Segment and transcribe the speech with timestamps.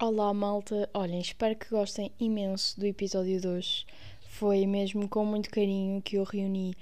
[0.00, 0.88] Olá, malta.
[0.94, 3.84] Olhem, espero que gostem imenso do episódio de hoje.
[4.28, 6.76] Foi mesmo com muito carinho que eu reuni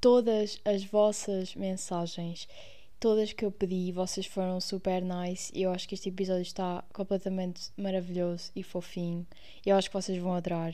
[0.00, 2.46] todas as vossas mensagens,
[3.00, 6.84] todas que eu pedi, vocês foram super nice e eu acho que este episódio está
[6.92, 9.26] completamente maravilhoso e fofinho.
[9.66, 10.72] Eu acho que vocês vão adorar.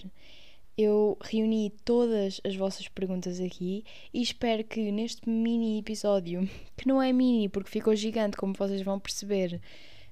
[0.76, 7.00] Eu reuni todas as vossas perguntas aqui e espero que neste mini episódio, que não
[7.00, 9.62] é mini porque ficou gigante, como vocês vão perceber,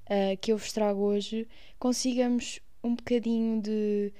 [0.06, 1.46] uh, que eu vos trago hoje,
[1.78, 4.12] consigamos um bocadinho de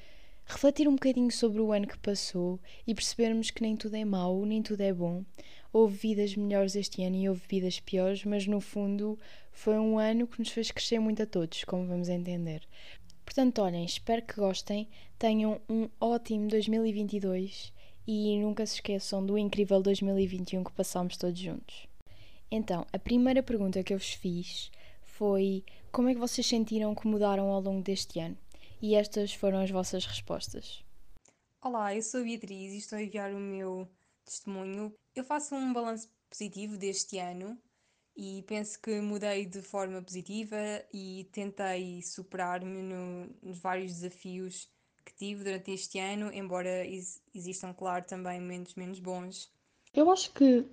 [0.47, 4.45] refletir um bocadinho sobre o ano que passou e percebermos que nem tudo é mau,
[4.45, 5.25] nem tudo é bom.
[5.73, 9.19] Houve vidas melhores este ano e houve vidas piores, mas no fundo
[9.52, 12.62] foi um ano que nos fez crescer muito a todos, como vamos entender.
[13.25, 17.73] Portanto, olhem, espero que gostem, tenham um ótimo 2022
[18.06, 21.89] e nunca se esqueçam do incrível 2021 que passámos todos juntos.
[22.51, 24.70] Então, a primeira pergunta que eu vos fiz
[25.17, 28.37] foi como é que vocês sentiram que mudaram ao longo deste ano?
[28.83, 30.85] E estas foram as vossas respostas.
[31.62, 33.89] Olá, eu sou a Beatriz e estou a enviar o meu
[34.25, 34.93] testemunho.
[35.15, 37.56] Eu faço um balanço positivo deste ano
[38.17, 40.56] e penso que mudei de forma positiva
[40.93, 44.69] e tentei superar-me no, nos vários desafios
[45.05, 46.84] que tive durante este ano, embora
[47.34, 49.53] existam, claro, também momentos menos bons.
[49.93, 50.67] Eu acho que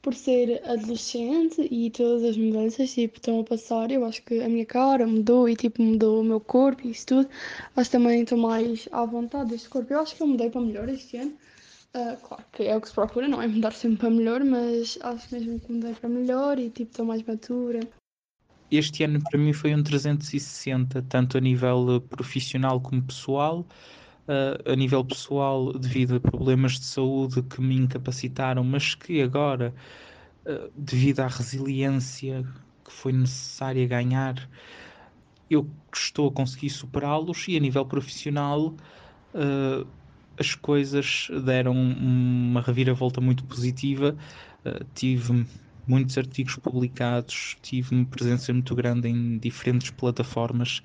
[0.00, 4.48] por ser adolescente e todas as mudanças tipo, estão a passar, eu acho que a
[4.48, 7.28] minha cara mudou e tipo, mudou o meu corpo e isso tudo.
[7.76, 9.92] Acho também estou mais à vontade deste corpo.
[9.92, 11.32] Eu acho que eu mudei para melhor este ano.
[11.94, 14.98] Uh, claro que é o que se procura, não é mudar sempre para melhor, mas
[15.00, 17.80] acho mesmo que mudei para melhor e tipo, estou mais matura.
[18.70, 23.66] Este ano para mim foi um 360, tanto a nível profissional como pessoal.
[24.28, 29.74] Uh, a nível pessoal, devido a problemas de saúde que me incapacitaram, mas que agora,
[30.44, 32.46] uh, devido à resiliência
[32.84, 34.46] que foi necessária ganhar,
[35.48, 37.48] eu estou a conseguir superá-los.
[37.48, 38.74] E a nível profissional,
[39.34, 39.88] uh,
[40.38, 44.14] as coisas deram uma reviravolta muito positiva.
[44.94, 45.46] tive
[45.86, 50.82] muitos artigos publicados, tive uma presença muito grande em diferentes plataformas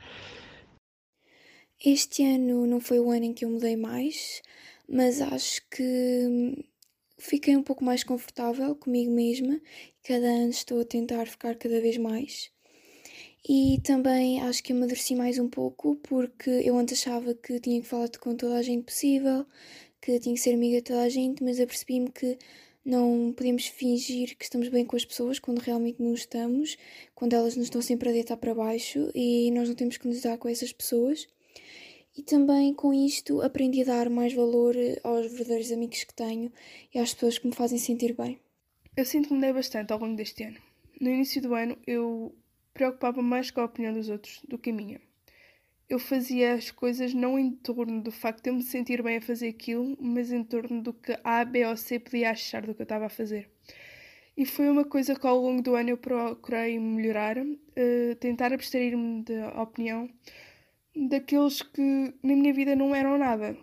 [1.84, 4.42] este ano não foi o ano em que eu mudei mais,
[4.88, 6.66] mas acho que
[7.18, 9.60] fiquei um pouco mais confortável comigo mesma.
[10.04, 12.52] Cada ano estou a tentar ficar cada vez mais.
[13.48, 17.88] E também acho que amadureci mais um pouco, porque eu antes achava que tinha que
[17.88, 19.46] falar com toda a gente possível,
[20.02, 22.38] que tinha que ser amiga de toda a gente, mas apercebi-me que
[22.86, 26.78] não podemos fingir que estamos bem com as pessoas quando realmente não estamos,
[27.14, 30.22] quando elas nos estão sempre a deitar para baixo e nós não temos que nos
[30.22, 31.28] dar com essas pessoas.
[32.16, 36.52] E também com isto aprendi a dar mais valor eh, aos verdadeiros amigos que tenho
[36.94, 38.40] e às pessoas que me fazem sentir bem.
[38.96, 40.58] Eu sinto que mudei bastante ao longo deste ano.
[41.02, 42.36] No início do ano eu
[42.72, 45.02] preocupava mais com a opinião dos outros do que a minha.
[45.90, 49.22] Eu fazia as coisas não em torno do facto de eu me sentir bem a
[49.22, 52.82] fazer aquilo, mas em torno do que A, B ou C podia achar do que
[52.82, 53.50] eu estava a fazer.
[54.38, 59.24] E foi uma coisa que ao longo do ano eu procurei melhorar, uh, tentar abstrair-me
[59.24, 60.10] da opinião
[60.96, 63.58] daqueles que na minha vida não eram nada.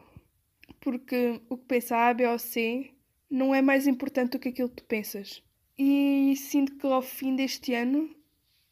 [0.80, 2.90] Porque o que pensa A, B ou C
[3.30, 5.42] não é mais importante do que aquilo que tu pensas.
[5.78, 8.14] E sinto que ao fim deste ano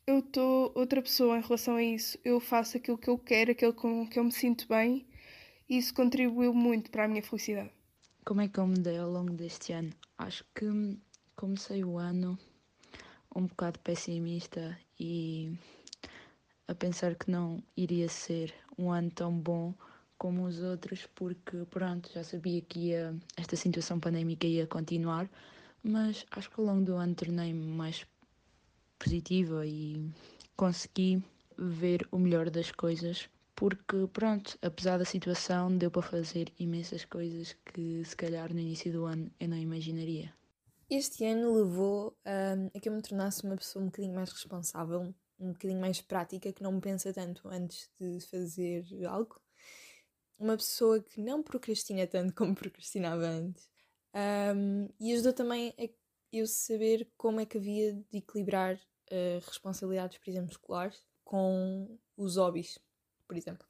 [0.07, 2.19] eu estou outra pessoa em relação a isso.
[2.25, 5.07] Eu faço aquilo que eu quero, aquilo com que eu me sinto bem,
[5.69, 7.71] e isso contribuiu muito para a minha felicidade.
[8.25, 9.91] Como é que eu mudei ao longo deste ano?
[10.17, 10.67] Acho que
[11.37, 12.39] comecei o ano
[13.35, 15.53] um bocado pessimista e
[16.69, 19.75] a pensar que não iria ser um ano tão bom
[20.19, 25.29] como os outros, porque pronto, já sabia que ia, esta situação pandémica ia continuar,
[25.83, 28.07] mas acho que ao longo do ano tornei-me mais
[28.99, 30.11] positiva e
[30.57, 31.23] consegui
[31.57, 37.57] ver o melhor das coisas, porque pronto, apesar da situação, deu para fazer imensas coisas
[37.65, 40.33] que se calhar no início do ano eu não imaginaria.
[40.91, 45.15] Este ano levou um, a que eu me tornasse uma pessoa um bocadinho mais responsável,
[45.39, 49.41] um bocadinho mais prática, que não pensa tanto antes de fazer algo.
[50.39, 53.69] Uma pessoa que não procrastina tanto como procrastinava antes.
[54.15, 55.89] Um, e ajudou também a
[56.33, 62.37] eu saber como é que havia de equilibrar uh, responsabilidades, por exemplo, escolares com os
[62.37, 62.79] hobbies,
[63.27, 63.67] por exemplo.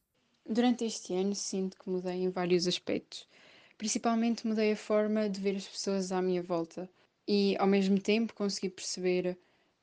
[0.47, 3.29] Durante este ano sinto que mudei em vários aspectos.
[3.77, 6.89] Principalmente mudei a forma de ver as pessoas à minha volta
[7.27, 9.39] e, ao mesmo tempo, consegui perceber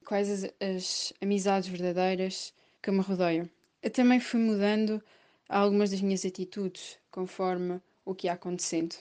[0.05, 3.49] quais as, as amizades verdadeiras que me rodeiam.
[3.81, 5.03] Eu também fui mudando
[5.49, 8.95] algumas das minhas atitudes conforme o que ia acontecendo.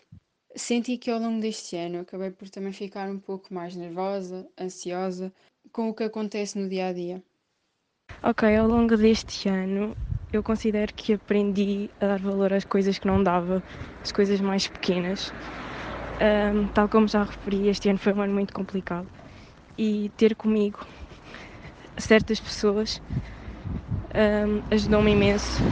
[0.56, 5.32] Senti que ao longo deste ano acabei por também ficar um pouco mais nervosa, ansiosa
[5.72, 7.22] com o que acontece no dia a dia.
[8.22, 9.96] Ok, ao longo deste ano
[10.32, 13.62] eu considero que aprendi a dar valor às coisas que não dava,
[14.02, 15.32] as coisas mais pequenas.
[16.20, 19.08] Um, tal como já referi, este ano foi um ano muito complicado
[19.76, 20.86] e ter comigo
[21.98, 23.00] certas pessoas
[24.14, 25.62] um, ajudou-me imenso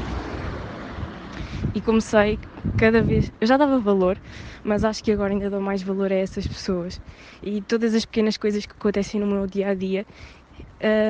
[1.74, 2.38] e comecei
[2.78, 3.32] cada vez.
[3.40, 4.18] Eu já dava valor,
[4.64, 7.00] mas acho que agora ainda dou mais valor a essas pessoas
[7.42, 10.06] e todas as pequenas coisas que acontecem no meu dia a dia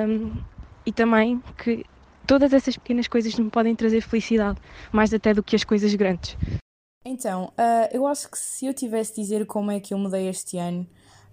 [0.08, 0.32] um,
[0.84, 1.84] e também que
[2.26, 4.60] todas essas pequenas coisas me podem trazer felicidade,
[4.92, 6.36] mais até do que as coisas grandes.
[7.04, 10.28] Então, uh, eu acho que se eu tivesse de dizer como é que eu mudei
[10.28, 10.86] este ano,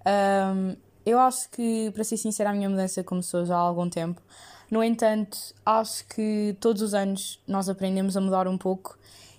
[0.06, 0.75] um,
[1.09, 4.21] eu acho que, para ser sincera, a minha mudança começou já há algum tempo.
[4.69, 8.97] No entanto, acho que todos os anos nós aprendemos a mudar um pouco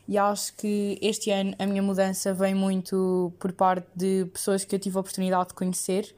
[0.08, 4.75] e acho que este ano a minha mudança vem muito por parte de pessoas que
[4.75, 6.12] eu tive a oportunidade de conhecer,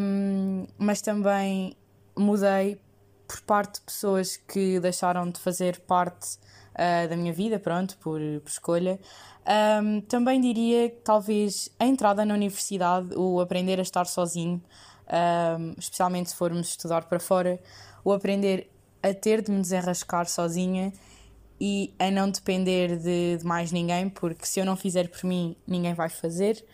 [0.00, 1.76] um, mas também
[2.16, 2.80] mudei
[3.26, 6.36] por parte de pessoas que deixaram de fazer parte
[6.74, 8.98] uh, da minha vida, pronto, por, por escolha.
[9.46, 14.62] Um, também diria que talvez a entrada na universidade, o aprender a estar sozinho,
[15.58, 17.60] um, especialmente se formos estudar para fora,
[18.04, 18.70] o aprender
[19.02, 20.92] a ter de me desenrascar sozinha
[21.60, 25.56] e a não depender de, de mais ninguém, porque se eu não fizer por mim,
[25.66, 26.64] ninguém vai fazer.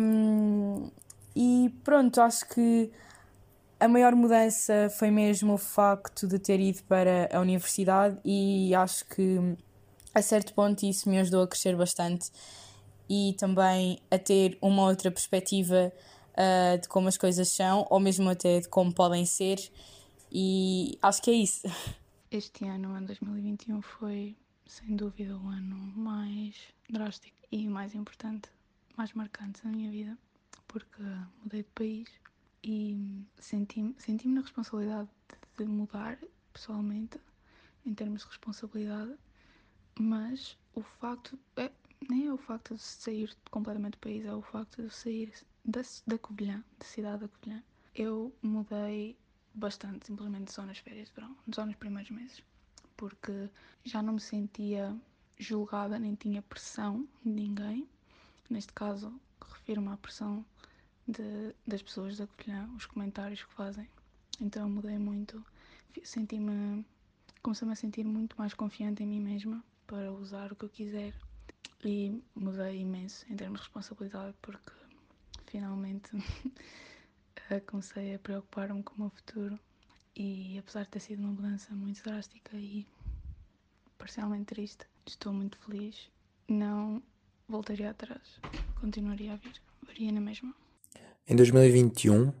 [0.00, 0.90] Um,
[1.34, 2.90] e pronto, acho que
[3.80, 9.06] a maior mudança foi mesmo o facto de ter ido para a universidade e acho
[9.06, 9.56] que
[10.14, 12.30] a certo ponto isso me ajudou a crescer bastante
[13.08, 15.90] e também a ter uma outra perspectiva
[16.34, 19.58] uh, de como as coisas são ou mesmo até de como podem ser
[20.30, 21.66] e acho que é isso.
[22.30, 24.36] Este ano, ano 2021, foi
[24.66, 26.54] sem dúvida o ano mais
[26.88, 28.48] drástico e mais importante,
[28.96, 30.16] mais marcante da minha vida,
[30.68, 31.02] porque
[31.42, 32.08] mudei de país
[32.62, 35.08] e senti-me senti na responsabilidade
[35.56, 36.18] de mudar
[36.52, 37.18] pessoalmente,
[37.84, 39.14] em termos de responsabilidade,
[39.98, 41.70] mas o facto, é,
[42.08, 45.32] nem é o facto de sair completamente do país, é o facto de sair
[45.64, 47.62] da, da Covilhã, da cidade da Covilhã.
[47.94, 49.16] Eu mudei
[49.54, 52.42] bastante, simplesmente só nas férias de verão, só nos primeiros meses,
[52.96, 53.48] porque
[53.84, 54.96] já não me sentia
[55.38, 57.88] julgada nem tinha pressão de ninguém.
[58.48, 60.44] Neste caso, refiro-me à pressão
[61.10, 63.88] de, das pessoas da Covilhã, os comentários que fazem.
[64.40, 65.44] Então mudei muito,
[66.02, 66.84] senti-me,
[67.42, 71.14] comecei-me a sentir muito mais confiante em mim mesma para usar o que eu quiser
[71.84, 74.72] e mudei imenso em termos de responsabilidade porque
[75.46, 76.10] finalmente
[77.66, 79.58] comecei a preocupar-me com o meu futuro
[80.16, 82.86] e apesar de ter sido uma mudança muito drástica e
[83.98, 86.10] parcialmente triste, estou muito feliz.
[86.48, 87.02] Não
[87.48, 88.40] voltaria atrás,
[88.80, 90.54] continuaria a vir, varia na mesma.
[91.28, 92.32] Em 2021, uh,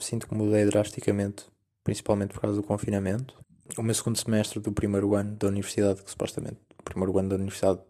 [0.00, 1.44] sinto que mudei drasticamente,
[1.82, 3.36] principalmente por causa do confinamento.
[3.78, 7.36] O meu segundo semestre do primeiro ano da universidade, que supostamente o primeiro ano da
[7.36, 7.80] universidade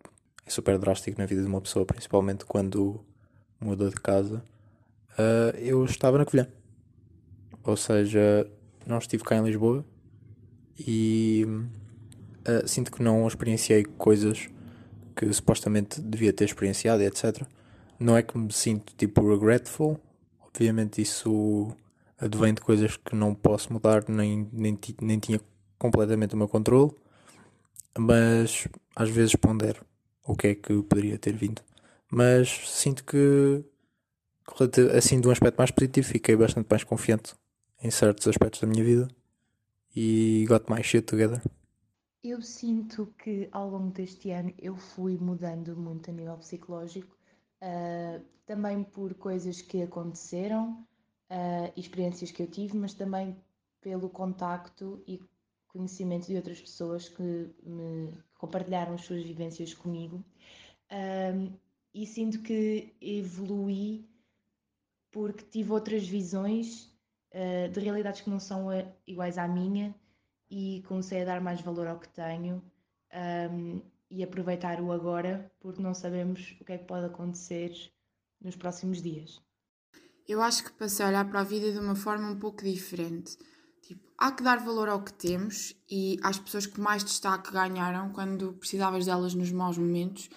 [0.47, 3.01] é super drástico na vida de uma pessoa, principalmente quando
[3.59, 4.45] muda de casa,
[5.19, 6.49] uh, eu estava na Covilhã.
[7.63, 8.47] Ou seja,
[8.87, 9.85] não estive cá em Lisboa
[10.79, 11.47] e
[12.47, 14.49] uh, sinto que não experienciei coisas
[15.17, 17.47] que supostamente devia ter experienciado, etc
[17.99, 19.99] não é que me sinto tipo regretful,
[20.41, 21.75] obviamente isso
[22.19, 25.41] advém de coisas que não posso mudar, nem, nem, nem tinha
[25.79, 26.93] completamente o meu controle,
[27.99, 28.67] mas
[28.97, 29.85] às vezes pondero
[30.27, 31.63] o que é que poderia ter vindo.
[32.11, 33.65] Mas sinto que,
[34.97, 37.35] assim, de um aspecto mais positivo, fiquei bastante mais confiante
[37.83, 39.09] em certos aspectos da minha vida
[39.95, 41.43] e got my shit together.
[42.23, 47.15] Eu sinto que ao longo deste ano eu fui mudando muito a nível psicológico
[47.63, 50.87] uh, também por coisas que aconteceram,
[51.31, 53.37] uh, experiências que eu tive, mas também
[53.81, 55.21] pelo contacto e
[55.69, 60.25] conhecimento de outras pessoas que me compartilharam as suas vivências comigo.
[61.93, 64.09] e sinto que evolui
[65.11, 66.85] porque tive outras visões
[67.33, 68.69] uh, de realidades que não são
[69.07, 69.95] iguais à minha
[70.51, 72.63] e comecei a dar mais valor ao que tenho
[73.51, 73.81] um,
[74.11, 77.73] e aproveitar o agora, porque não sabemos o que é que pode acontecer
[78.41, 79.41] nos próximos dias.
[80.27, 83.37] Eu acho que passei a olhar para a vida de uma forma um pouco diferente.
[83.83, 88.11] Tipo, há que dar valor ao que temos e às pessoas que mais destaque ganharam
[88.13, 90.31] quando precisavas delas nos maus momentos.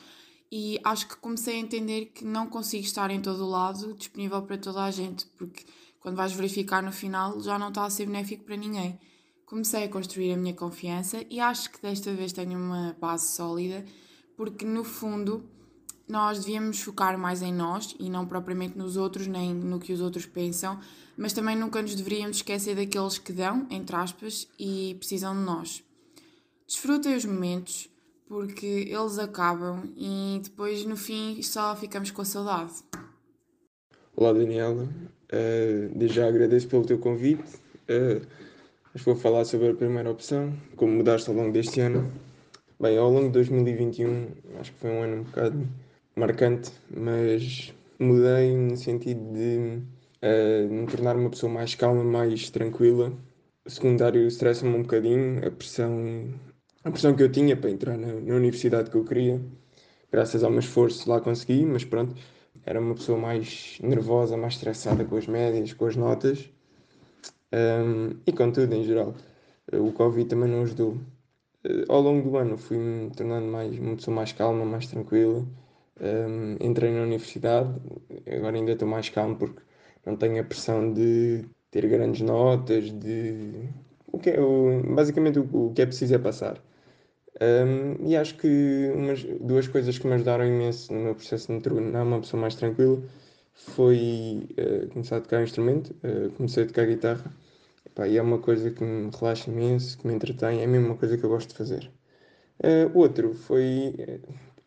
[0.52, 4.42] E acho que comecei a entender que não consigo estar em todo o lado disponível
[4.44, 5.66] para toda a gente, porque
[6.00, 9.00] quando vais verificar no final já não está a ser benéfico para ninguém
[9.48, 13.84] comecei a construir a minha confiança e acho que desta vez tenho uma base sólida,
[14.36, 15.44] porque no fundo
[16.08, 20.02] nós devíamos focar mais em nós e não propriamente nos outros nem no que os
[20.02, 20.78] outros pensam,
[21.16, 25.84] mas também nunca nos deveríamos esquecer daqueles que dão, entre aspas, e precisam de nós.
[26.68, 27.90] desfrutem os momentos,
[28.28, 32.74] porque eles acabam e depois no fim só ficamos com a saudade.
[34.14, 37.44] Olá Daniela, uh, já agradeço pelo teu convite.
[37.90, 38.47] Uh,
[39.04, 42.12] vou falar sobre a primeira opção, como mudaste ao longo deste ano.
[42.80, 44.28] Bem, ao longo de 2021
[44.60, 45.68] acho que foi um ano um bocado
[46.16, 49.82] marcante, mas mudei no sentido de
[50.24, 53.12] uh, me tornar uma pessoa mais calma, mais tranquila.
[53.66, 56.34] O secundário estressa-me um bocadinho, a pressão,
[56.84, 59.42] a pressão que eu tinha para entrar na, na universidade que eu queria.
[60.12, 62.16] Graças ao meu esforço lá consegui, mas pronto,
[62.66, 66.50] era uma pessoa mais nervosa, mais estressada com as médias, com as notas
[67.54, 69.14] um, e com tudo em geral.
[69.74, 70.98] O Covid também não ajudou.
[71.66, 75.46] Uh, ao longo do ano fui-me tornando mais, uma pessoa mais calma, mais tranquila.
[76.00, 77.70] Um, entrei na universidade,
[78.28, 79.62] agora ainda estou mais calmo porque
[80.06, 83.70] não tenho a pressão de ter grandes notas, de
[84.08, 86.62] o que é, o, basicamente o, o, que é preciso é passar.
[87.42, 91.54] Um, e acho que umas, duas coisas que me ajudaram imenso no meu processo de
[91.54, 93.02] me tornar uma pessoa mais tranquila
[93.58, 97.36] foi uh, começar a tocar um instrumento, uh, comecei a tocar guitarra,
[97.86, 100.98] Epá, e é uma coisa que me relaxa imenso, que me entretém, é mesmo uma
[100.98, 101.92] coisa que eu gosto de fazer.
[102.60, 103.96] Uh, o outro foi,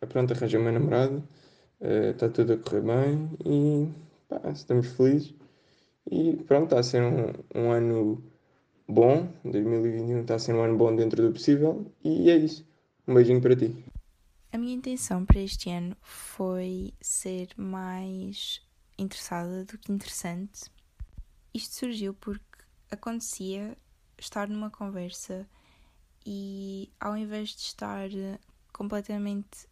[0.01, 1.23] uh, pronto, arranjei uma namorada,
[1.81, 3.89] está tudo a correr bem e
[4.27, 5.33] pá, estamos felizes.
[6.09, 8.23] E pronto, está a ser um, um ano
[8.87, 12.67] bom, 2021 está a ser um ano bom dentro do possível e é isso.
[13.07, 13.83] Um beijinho para ti.
[14.51, 18.61] A minha intenção para este ano foi ser mais
[18.97, 20.71] interessada do que interessante.
[21.53, 22.43] Isto surgiu porque
[22.89, 23.77] acontecia
[24.17, 25.47] estar numa conversa
[26.25, 28.09] e ao invés de estar
[28.71, 29.67] completamente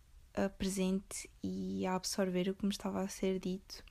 [0.57, 3.83] presente e a absorver o que me estava a ser dito,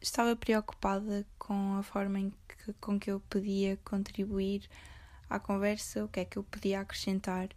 [0.00, 4.68] estava preocupada com a forma em que, com que eu podia contribuir
[5.28, 7.48] à conversa, o que é que eu podia acrescentar.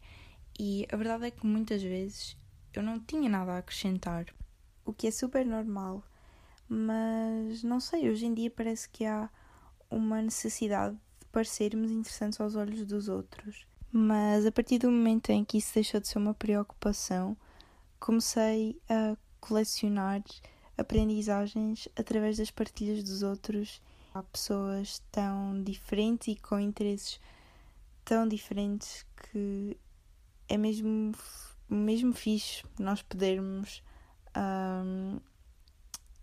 [0.59, 2.35] E a verdade é que muitas vezes
[2.73, 4.25] eu não tinha nada a acrescentar,
[4.83, 6.03] o que é super normal,
[6.69, 9.27] mas não sei, hoje em dia parece que há
[9.89, 13.65] uma necessidade de parecermos interessantes aos olhos dos outros.
[13.91, 17.35] Mas a partir do momento em que isso deixou de ser uma preocupação,
[17.99, 20.23] comecei a colecionar
[20.77, 23.81] aprendizagens através das partilhas dos outros.
[24.13, 27.19] Há pessoas tão diferentes e com interesses
[28.05, 29.75] tão diferentes que
[30.47, 31.13] é mesmo,
[31.67, 33.83] mesmo fixe nós podermos
[34.35, 35.19] um,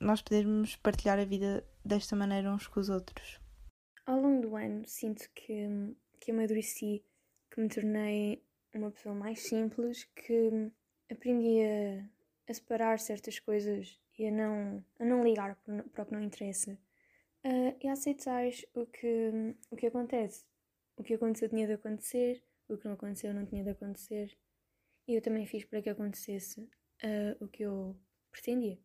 [0.00, 3.40] nós podermos partilhar a vida desta maneira uns com os outros.
[4.04, 5.66] Ao longo do ano sinto que,
[6.20, 7.04] que amadureci,
[7.50, 8.42] que me tornei
[8.74, 10.70] uma pessoa mais simples, que
[11.10, 15.56] aprendi a, a separar certas coisas e a não, a não ligar
[15.92, 16.72] para o que não interessa
[17.44, 20.44] uh, e a aceitar o que, o que acontece.
[20.96, 24.36] O que aconteceu tinha de acontecer, o que não aconteceu não tinha de acontecer
[25.08, 27.96] e eu também fiz para que acontecesse uh, o que eu
[28.30, 28.78] pretendia.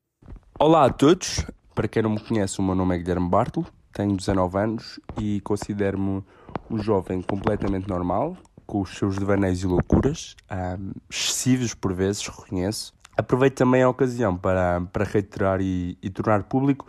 [0.64, 4.16] Olá a todos, para quem não me conhece, o meu nome é Guilherme Bartolo, tenho
[4.16, 6.24] 19 anos e considero-me
[6.70, 8.38] um jovem completamente normal,
[8.68, 14.38] com os seus devaneios e loucuras, um, excessivos por vezes, reconheço, Aproveito também a ocasião
[14.38, 16.88] para, para reiterar e, e tornar público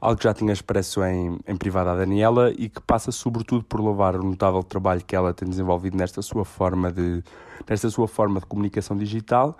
[0.00, 3.80] algo que já tinha expresso em, em privado à Daniela e que passa sobretudo por
[3.80, 7.24] louvar o notável trabalho que ela tem desenvolvido nesta sua forma de,
[7.68, 9.58] nesta sua forma de comunicação digital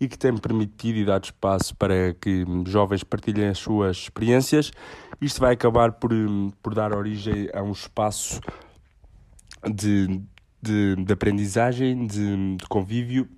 [0.00, 4.70] e que tem permitido e dado espaço para que jovens partilhem as suas experiências.
[5.20, 6.10] Isto vai acabar por,
[6.62, 8.40] por dar origem a um espaço
[9.64, 10.20] de,
[10.60, 13.28] de, de aprendizagem, de, de convívio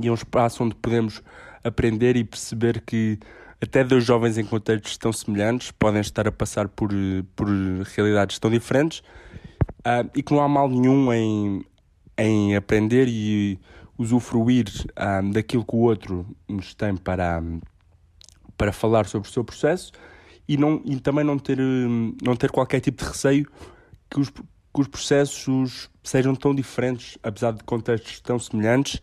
[0.00, 1.22] e é um espaço onde podemos
[1.62, 3.18] aprender e perceber que
[3.60, 6.90] até dois jovens em contextos tão semelhantes podem estar a passar por,
[7.36, 7.46] por
[7.94, 9.00] realidades tão diferentes
[9.80, 11.64] uh, e que não há mal nenhum em,
[12.18, 13.58] em aprender e
[13.98, 17.42] usufruir uh, daquilo que o outro nos tem para,
[18.56, 19.92] para falar sobre o seu processo
[20.48, 21.58] e, não, e também não ter,
[22.22, 23.46] não ter qualquer tipo de receio
[24.10, 29.00] que os, que os processos sejam tão diferentes, apesar de contextos tão semelhantes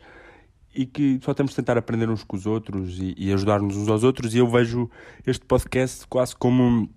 [0.74, 3.88] e que só temos de tentar aprender uns com os outros e, e ajudar-nos uns
[3.88, 4.34] aos outros.
[4.34, 4.90] E eu vejo
[5.26, 6.90] este podcast quase como.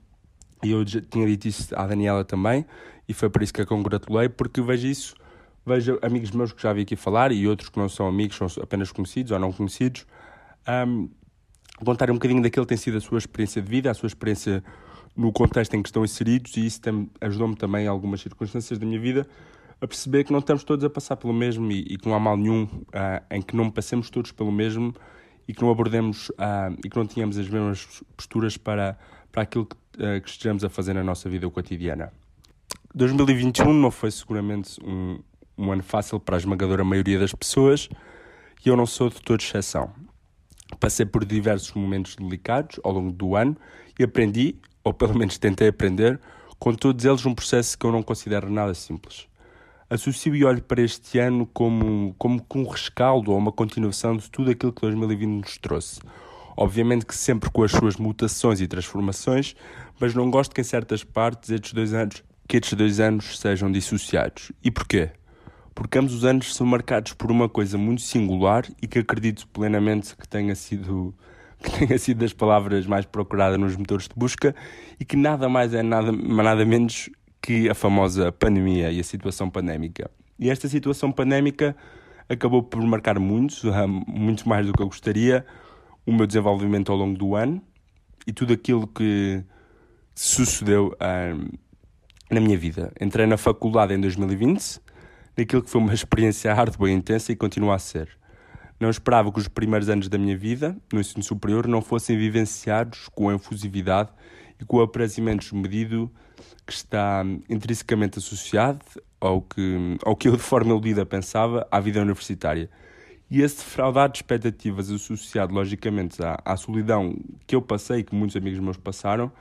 [0.63, 2.65] E eu já tinha dito isso à Daniela também,
[3.09, 5.15] e foi por isso que a congratulei, porque vejo isso,
[5.65, 8.49] vejo amigos meus que já vi aqui falar e outros que não são amigos, são
[8.63, 10.07] apenas conhecidos ou não conhecidos,
[10.87, 11.09] um,
[11.85, 14.63] contarem um bocadinho daquilo que tem sido a sua experiência de vida, a sua experiência
[15.17, 16.81] no contexto em que estão inseridos, e isso
[17.21, 19.27] ajudou-me também em algumas circunstâncias da minha vida
[19.83, 22.21] a perceber que não estamos todos a passar pelo mesmo e, e que não há
[22.21, 24.95] mal nenhum uh, em que não passemos todos pelo mesmo
[25.47, 28.97] e que não abordemos uh, e que não tenhamos as mesmas posturas para,
[29.33, 32.13] para aquilo que, uh, que estejamos a fazer na nossa vida cotidiana.
[32.95, 35.19] 2021 não foi seguramente um,
[35.57, 37.89] um ano fácil para a esmagadora maioria das pessoas
[38.65, 39.91] e eu não sou de toda exceção.
[40.79, 43.57] Passei por diversos momentos delicados ao longo do ano
[43.99, 46.21] e aprendi, ou pelo menos tentei aprender,
[46.59, 49.27] com todos eles um processo que eu não considero nada simples.
[49.91, 54.51] Associo e olho para este ano como, como um rescaldo ou uma continuação de tudo
[54.51, 56.01] aquilo que 2020 nos trouxe.
[56.57, 59.55] Obviamente que sempre com as suas mutações e transformações,
[60.01, 63.71] mas não gosto que em certas partes estes dois anos, que estes dois anos sejam
[63.71, 64.53] dissociados.
[64.63, 65.11] E porquê?
[65.75, 70.17] Porque ambos os anos são marcados por uma coisa muito singular e que acredito plenamente
[70.17, 71.15] que tenha sido
[71.63, 74.55] que tenha sido das palavras mais procuradas nos motores de busca
[74.99, 77.09] e que nada mais é nada, nada menos
[77.41, 80.11] que a famosa pandemia e a situação pandémica.
[80.39, 81.77] E esta situação pandémica
[82.29, 83.55] acabou por marcar muito,
[84.07, 85.47] muito mais do que eu gostaria,
[86.05, 87.63] o meu desenvolvimento ao longo do ano
[88.27, 89.43] e tudo aquilo que
[90.15, 90.97] sucedeu
[92.31, 92.93] na minha vida.
[93.01, 94.81] Entrei na faculdade em 2020,
[95.37, 98.09] naquilo que foi uma experiência árdua e intensa e continua a ser.
[98.79, 103.09] Não esperava que os primeiros anos da minha vida, no ensino superior, não fossem vivenciados
[103.15, 104.11] com a efusividade
[104.61, 106.11] e com o aprazimento desmedido
[106.67, 108.81] que está intrinsecamente associado
[109.21, 112.69] ao que, ao que eu, de forma iludida, pensava à vida universitária.
[113.31, 118.15] E esse defraudar de expectativas associado, logicamente, à, à solidão que eu passei e que
[118.15, 119.33] muitos amigos meus passaram,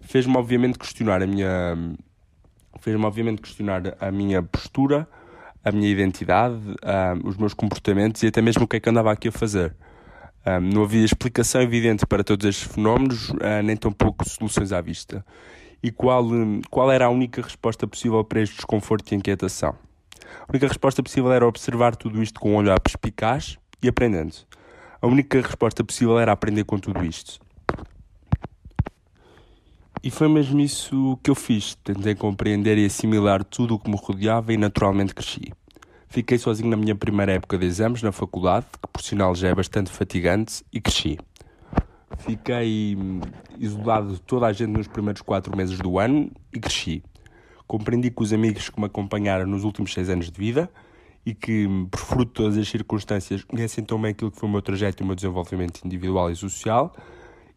[0.00, 1.76] fez-me, obviamente, questionar a minha...
[2.80, 5.08] fez-me, obviamente, questionar a minha postura,
[5.66, 9.10] a minha identidade, um, os meus comportamentos e até mesmo o que é que andava
[9.10, 9.74] aqui a fazer.
[10.46, 15.26] Um, não havia explicação evidente para todos estes fenómenos, uh, nem tampouco soluções à vista.
[15.82, 16.24] E qual,
[16.70, 19.74] qual era a única resposta possível para este desconforto e inquietação?
[20.42, 24.34] A única resposta possível era observar tudo isto com um olhar perspicaz e aprendendo.
[25.02, 27.40] A única resposta possível era aprender com tudo isto.
[30.06, 31.74] E foi mesmo isso que eu fiz.
[31.82, 35.52] Tentei compreender e assimilar tudo o que me rodeava e naturalmente cresci.
[36.06, 39.54] Fiquei sozinho na minha primeira época de exames na faculdade, que por sinal já é
[39.56, 41.18] bastante fatigante, e cresci.
[42.18, 43.20] Fiquei hum,
[43.58, 47.02] isolado de toda a gente nos primeiros quatro meses do ano e cresci.
[47.66, 50.70] Compreendi que os amigos que me acompanharam nos últimos seis anos de vida
[51.26, 54.48] e que, hum, por fruto de todas as circunstâncias, conhecem tão bem aquilo que foi
[54.48, 56.94] o meu trajeto e o meu desenvolvimento individual e social,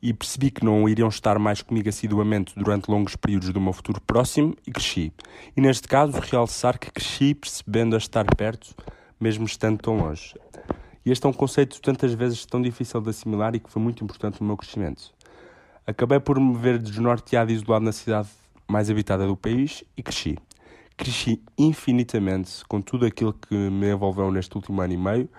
[0.02, 4.00] e percebi que não iriam estar mais comigo assiduamente durante longos períodos do meu futuro
[4.02, 5.12] próximo e cresci.
[5.56, 8.74] E neste caso, realçar que cresci percebendo a estar perto,
[9.20, 10.34] mesmo estando tão longe.
[11.06, 14.04] E este é um conceito tantas vezes tão difícil de assimilar e que foi muito
[14.04, 15.14] importante no meu crescimento.
[15.86, 18.30] Acabei por me ver desnorteado e isolado na cidade
[18.68, 20.38] mais habitada do país e cresci.
[20.96, 25.30] Cresci infinitamente com tudo aquilo que me envolveu neste último ano e meio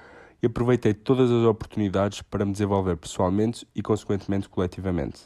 [0.43, 5.23] e aproveitei todas as oportunidades para me desenvolver pessoalmente e, consequentemente, coletivamente.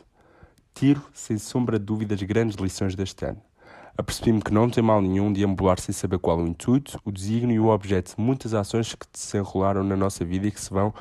[0.75, 3.41] Tiro, sem sombra de dúvidas, grandes lições deste ano.
[3.97, 7.55] Apercebi-me que não tem mal nenhum de ambular sem saber qual o intuito, o desígnio
[7.55, 10.71] e o objeto de muitas ações que se enrolaram na nossa vida e que se
[10.71, 10.93] vão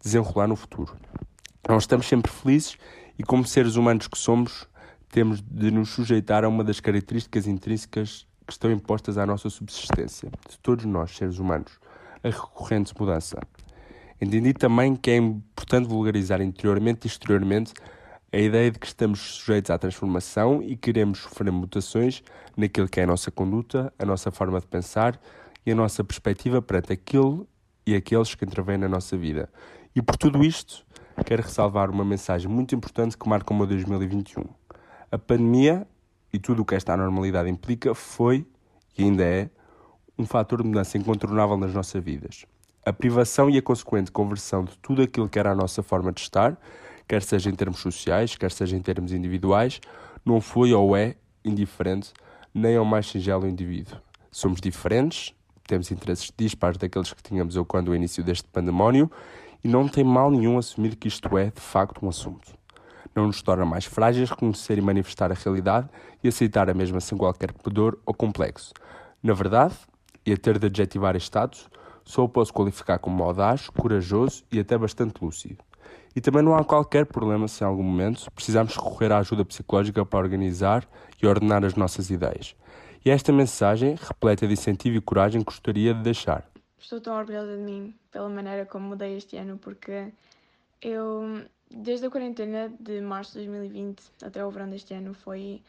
[0.00, 0.96] desenrolar no futuro.
[1.68, 2.78] Não estamos sempre felizes
[3.18, 4.68] e, como seres humanos que somos,
[5.08, 10.30] temos de nos sujeitar a uma das características intrínsecas que estão impostas à nossa subsistência,
[10.48, 11.72] de todos nós, seres humanos
[12.22, 13.38] a recorrente mudança.
[14.20, 17.72] Entendi também que é importante vulgarizar interiormente e exteriormente
[18.32, 22.22] a ideia de que estamos sujeitos à transformação e queremos sofrer mutações
[22.56, 25.18] naquilo que é a nossa conduta, a nossa forma de pensar
[25.64, 27.48] e a nossa perspectiva perante aquilo
[27.86, 29.48] e aqueles que intervêm na nossa vida.
[29.94, 30.84] E por tudo isto,
[31.24, 34.44] quero ressalvar uma mensagem muito importante que marca o meu 2021.
[35.10, 35.86] A pandemia
[36.32, 38.46] e tudo o que esta anormalidade implica foi
[38.96, 39.48] e ainda é
[40.18, 42.44] um fator de mudança incontornável nas nossas vidas.
[42.84, 46.20] A privação e a consequente conversão de tudo aquilo que era a nossa forma de
[46.20, 46.58] estar,
[47.06, 49.80] quer seja em termos sociais, quer seja em termos individuais,
[50.24, 52.12] não foi ou é indiferente
[52.52, 53.98] nem ao mais singelo indivíduo.
[54.30, 55.34] Somos diferentes,
[55.66, 59.10] temos interesses dispares daqueles que tínhamos eu quando o início deste pandemónio
[59.62, 62.56] e não tem mal nenhum assumir que isto é, de facto, um assunto.
[63.14, 65.88] Não nos torna mais frágeis reconhecer e manifestar a realidade
[66.22, 68.72] e aceitar a mesma sem qualquer pudor ou complexo.
[69.22, 69.74] Na verdade,
[70.28, 71.68] e a ter de adjetivar este status,
[72.04, 75.64] só o posso qualificar como audaz, corajoso e até bastante lúcido.
[76.14, 80.04] E também não há qualquer problema se em algum momento precisarmos recorrer à ajuda psicológica
[80.04, 80.86] para organizar
[81.22, 82.54] e ordenar as nossas ideias.
[83.04, 86.46] E esta mensagem, repleta de incentivo e coragem, gostaria de deixar.
[86.78, 90.12] Estou tão orgulhosa de mim pela maneira como mudei este ano, porque
[90.82, 95.62] eu, desde a quarentena de março de 2020 até o verão deste ano, foi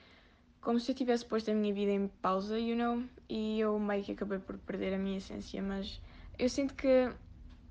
[0.62, 4.04] como se eu tivesse posto a minha vida em pausa, you know, e eu meio
[4.04, 6.02] que acabei por perder a minha essência, mas
[6.38, 7.12] eu sinto que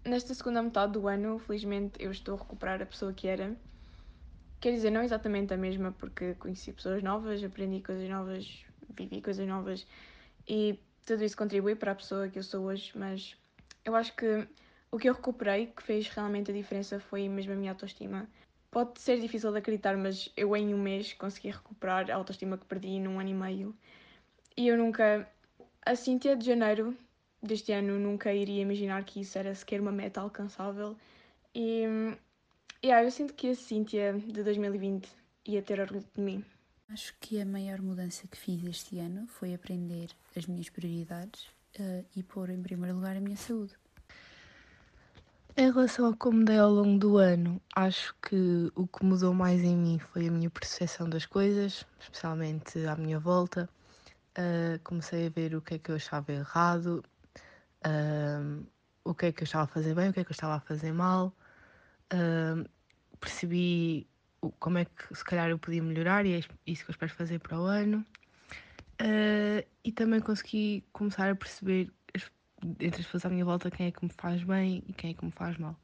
[0.04, 3.56] nesta segunda metade do ano, felizmente, eu estou a recuperar a pessoa que era.
[4.60, 8.64] Quer dizer, não exatamente a mesma, porque conheci pessoas novas, aprendi coisas novas,
[8.96, 9.86] vivi coisas novas
[10.48, 13.36] e tudo isso contribui para a pessoa que eu sou hoje, mas
[13.84, 14.48] eu acho que
[14.90, 18.28] o que eu recuperei, que fez realmente a diferença, foi mesmo a minha autoestima.
[18.70, 22.66] Pode ser difícil de acreditar, mas eu em um mês consegui recuperar a autoestima que
[22.66, 23.76] perdi num ano e meio.
[24.56, 25.28] E eu nunca.
[25.84, 26.96] A Cíntia de janeiro
[27.42, 30.96] deste ano nunca iria imaginar que isso era sequer uma meta alcançável.
[31.54, 31.84] E.
[32.84, 35.08] Yeah, eu sinto que a Cíntia de 2020
[35.46, 36.44] ia ter orgulho de mim.
[36.90, 41.46] Acho que a maior mudança que fiz este ano foi aprender as minhas prioridades
[41.78, 43.72] uh, e pôr em primeiro lugar a minha saúde.
[45.60, 49.60] Em relação a como dei ao longo do ano, acho que o que mudou mais
[49.60, 53.68] em mim foi a minha percepção das coisas, especialmente à minha volta.
[54.38, 57.04] Uh, comecei a ver o que é que eu achava errado,
[57.84, 58.64] uh,
[59.02, 60.54] o que é que eu estava a fazer bem, o que é que eu estava
[60.54, 61.34] a fazer mal.
[62.14, 62.64] Uh,
[63.18, 64.06] percebi
[64.60, 67.40] como é que se calhar eu podia melhorar e é isso que eu espero fazer
[67.40, 68.06] para o ano.
[69.84, 71.90] e também consegui começar a perceber
[72.80, 75.14] entre as pessoas à minha volta quem é que me faz bem e quem é
[75.14, 75.76] que me faz mal.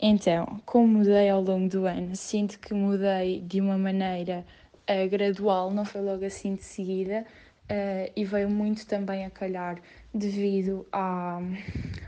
[0.00, 4.44] Então, como mudei ao longo do ano, sinto que mudei de uma maneira
[4.88, 7.26] uh, gradual, não foi logo assim de seguida,
[7.70, 9.78] uh, e veio muito também a calhar
[10.14, 11.40] devido à,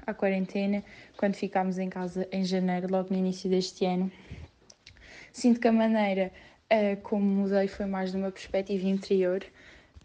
[0.06, 0.82] à quarentena,
[1.16, 4.10] quando ficámos em casa em janeiro, logo no início deste ano.
[5.32, 6.32] Sinto que a maneira
[6.72, 9.44] uh, como mudei foi mais de uma perspectiva interior,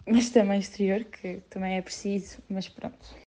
[0.05, 3.26] mas também exterior, que também é preciso, mas pronto.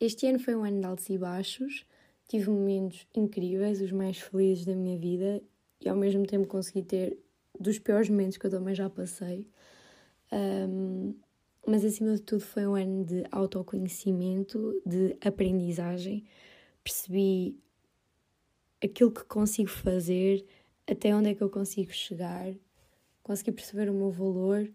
[0.00, 1.84] Este ano foi um ano de altos e baixos,
[2.28, 5.42] tive momentos incríveis, os mais felizes da minha vida,
[5.80, 7.18] e ao mesmo tempo consegui ter
[7.58, 9.44] dos piores momentos que eu também já passei.
[10.32, 11.14] Um,
[11.66, 16.24] mas acima de tudo foi um ano de autoconhecimento, de aprendizagem.
[16.84, 17.58] Percebi
[18.82, 20.46] aquilo que consigo fazer,
[20.86, 22.54] até onde é que eu consigo chegar,
[23.22, 24.70] consegui perceber o meu valor.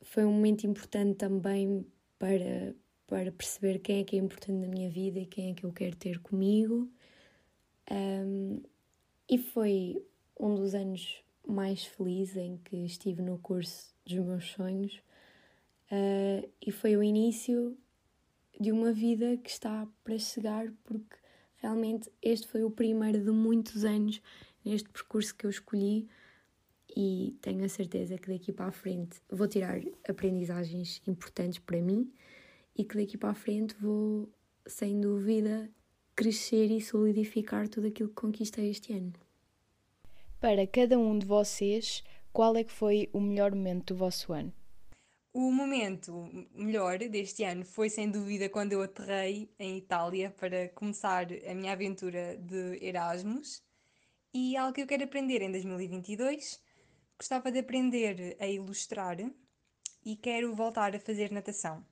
[0.00, 1.84] Foi um momento importante também
[2.18, 2.72] para
[3.10, 5.72] para perceber quem é que é importante na minha vida e quem é que eu
[5.72, 6.88] quero ter comigo.
[7.90, 8.62] Um,
[9.28, 10.00] e foi
[10.38, 15.02] um dos anos mais felizes em que estive no curso dos meus sonhos.
[15.90, 17.76] Uh, e foi o início
[18.60, 21.16] de uma vida que está para chegar, porque
[21.56, 24.22] realmente este foi o primeiro de muitos anos
[24.64, 26.06] neste percurso que eu escolhi
[26.96, 32.12] e tenho a certeza que daqui para a frente vou tirar aprendizagens importantes para mim
[32.80, 34.26] e que daqui para a frente vou,
[34.66, 35.70] sem dúvida,
[36.16, 39.12] crescer e solidificar tudo aquilo que conquistei este ano.
[40.40, 44.50] Para cada um de vocês, qual é que foi o melhor momento do vosso ano?
[45.30, 51.26] O momento melhor deste ano foi sem dúvida quando eu aterrei em Itália para começar
[51.46, 53.62] a minha aventura de Erasmus
[54.32, 56.58] e algo que eu quero aprender em 2022.
[57.18, 59.18] Gostava de aprender a ilustrar
[60.02, 61.84] e quero voltar a fazer natação.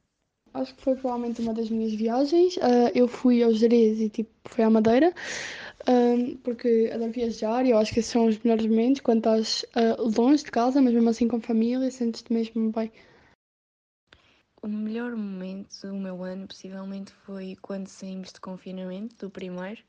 [0.54, 2.56] Acho que foi provavelmente uma das minhas viagens.
[2.56, 5.12] Uh, eu fui aos Jerez e tipo, fui à Madeira,
[5.88, 9.64] um, porque adoro viajar e eu acho que esses são os melhores momentos quando estás
[9.76, 12.90] uh, longe de casa, mas mesmo assim com família, sentes-te mesmo bem.
[14.61, 19.82] O melhor momento do meu ano possivelmente foi quando saímos de confinamento, do primeiro,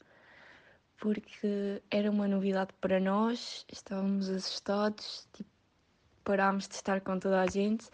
[0.98, 5.50] porque era uma novidade para nós, estávamos assustados, tipo,
[6.24, 7.88] parámos de estar com toda a gente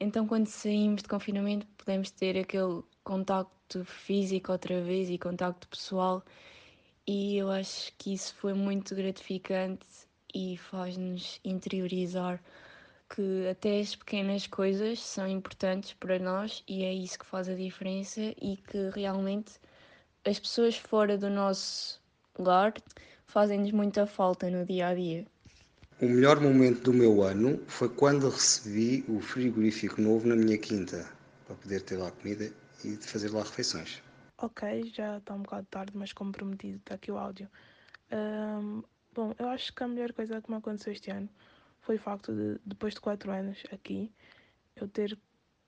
[0.00, 6.22] então, quando saímos de confinamento, podemos ter aquele contacto físico outra vez e contacto pessoal,
[7.06, 9.86] e eu acho que isso foi muito gratificante
[10.34, 12.42] e faz-nos interiorizar
[13.14, 17.54] que até as pequenas coisas são importantes para nós e é isso que faz a
[17.54, 19.52] diferença e que realmente
[20.24, 22.00] as pessoas fora do nosso
[22.38, 22.74] lar
[23.26, 25.33] fazem-nos muita falta no dia a dia.
[26.00, 31.08] O melhor momento do meu ano foi quando recebi o frigorífico novo na minha quinta,
[31.46, 32.52] para poder ter lá comida
[32.84, 34.02] e fazer lá refeições.
[34.38, 37.48] Ok, já está um bocado tarde, mas como prometido, está aqui o áudio.
[38.10, 38.82] Um,
[39.14, 41.28] bom, eu acho que a melhor coisa que me aconteceu este ano
[41.80, 44.10] foi o facto de, depois de quatro anos aqui,
[44.74, 45.16] eu ter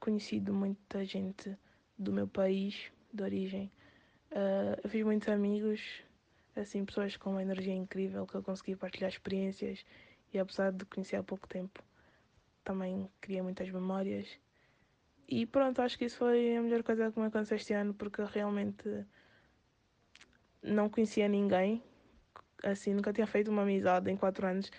[0.00, 1.56] conhecido muita gente
[1.96, 3.70] do meu país, de origem.
[4.32, 5.80] Uh, eu fiz muitos amigos,
[6.56, 9.84] assim, pessoas com uma energia incrível que eu consegui partilhar experiências
[10.36, 11.82] e apesar de conhecer há pouco tempo,
[12.62, 14.28] também criei muitas memórias.
[15.28, 18.22] E pronto, acho que isso foi a melhor coisa que me aconteceu este ano, porque
[18.22, 19.06] realmente
[20.62, 21.82] não conhecia ninguém,
[22.62, 24.70] assim, nunca tinha feito uma amizade em quatro anos,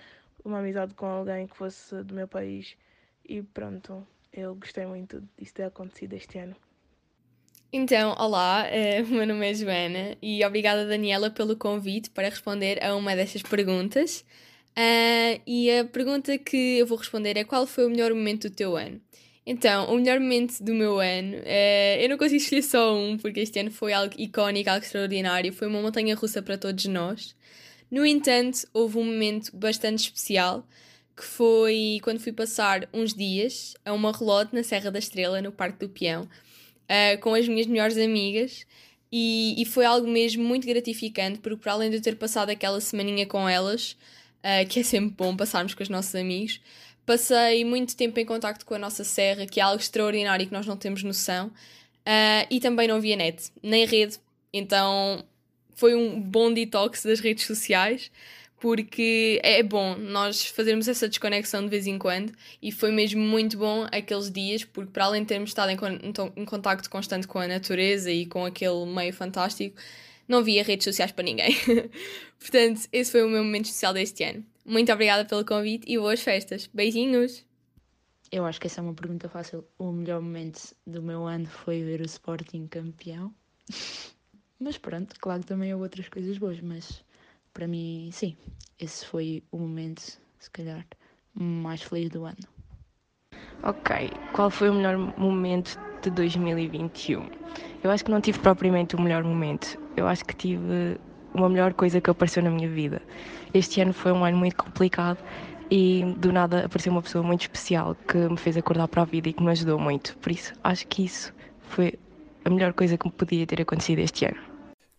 [0.44, 2.78] uma amizade com alguém que fosse do meu país.
[3.28, 6.56] E pronto, eu gostei muito disso ter acontecido este ano.
[7.74, 12.82] Então, olá, uh, o meu nome é Joana e obrigada Daniela pelo convite para responder
[12.84, 14.24] a uma destas perguntas.
[14.78, 18.56] Uh, e a pergunta que eu vou responder é qual foi o melhor momento do
[18.56, 19.02] teu ano?
[19.44, 23.40] Então, o melhor momento do meu ano, uh, eu não consigo escolher só um, porque
[23.40, 27.36] este ano foi algo icónico, algo extraordinário, foi uma montanha russa para todos nós.
[27.90, 30.68] No entanto, houve um momento bastante especial,
[31.16, 35.52] que foi quando fui passar uns dias a uma relote na Serra da Estrela, no
[35.52, 38.64] Parque do Peão, uh, com as minhas melhores amigas,
[39.12, 42.82] e, e, foi algo mesmo muito gratificante, porque para além de eu ter passado aquela
[42.82, 43.96] semaninha com elas,
[44.44, 46.60] uh, que é sempre bom passarmos com os nossos amigos,
[47.08, 50.66] Passei muito tempo em contacto com a nossa serra, que é algo extraordinário que nós
[50.66, 54.20] não temos noção, uh, e também não havia net, nem rede,
[54.52, 55.24] então
[55.74, 58.12] foi um bom detox das redes sociais,
[58.60, 63.58] porque é bom nós fazermos essa desconexão de vez em quando, e foi mesmo muito
[63.58, 65.78] bom aqueles dias, porque para além de termos estado em,
[66.36, 69.80] em contacto constante com a natureza e com aquele meio fantástico,
[70.28, 71.56] não via redes sociais para ninguém.
[72.40, 74.46] Portanto, esse foi o meu momento especial deste ano.
[74.66, 76.70] Muito obrigada pelo convite e boas festas.
[76.74, 77.46] Beijinhos!
[78.30, 79.66] Eu acho que essa é uma pergunta fácil.
[79.80, 83.34] O melhor momento do meu ano foi ver o Sporting campeão.
[84.60, 87.04] mas pronto, claro que também houve outras coisas boas, mas
[87.54, 88.36] para mim, sim,
[88.78, 90.02] esse foi o momento,
[90.40, 90.86] se calhar,
[91.34, 92.57] mais feliz do ano.
[93.64, 97.26] Ok, qual foi o melhor momento de 2021?
[97.84, 99.78] Eu acho que não tive propriamente o melhor momento.
[99.96, 101.00] Eu acho que tive
[101.34, 103.02] uma melhor coisa que apareceu na minha vida.
[103.54, 105.18] Este ano foi um ano muito complicado
[105.70, 109.30] e do nada apareceu uma pessoa muito especial que me fez acordar para a vida
[109.30, 110.18] e que me ajudou muito.
[110.18, 111.98] Por isso, acho que isso foi
[112.46, 114.38] a melhor coisa que me podia ter acontecido este ano.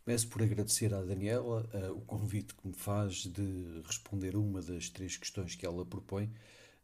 [0.04, 4.88] Começo por agradecer à Daniela uh, o convite que me faz de responder uma das
[4.88, 6.30] três questões que ela propõe.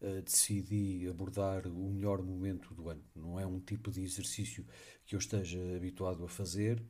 [0.00, 3.02] Uh, decidi abordar o melhor momento do ano.
[3.14, 4.66] Não é um tipo de exercício
[5.06, 6.82] que eu esteja habituado a fazer,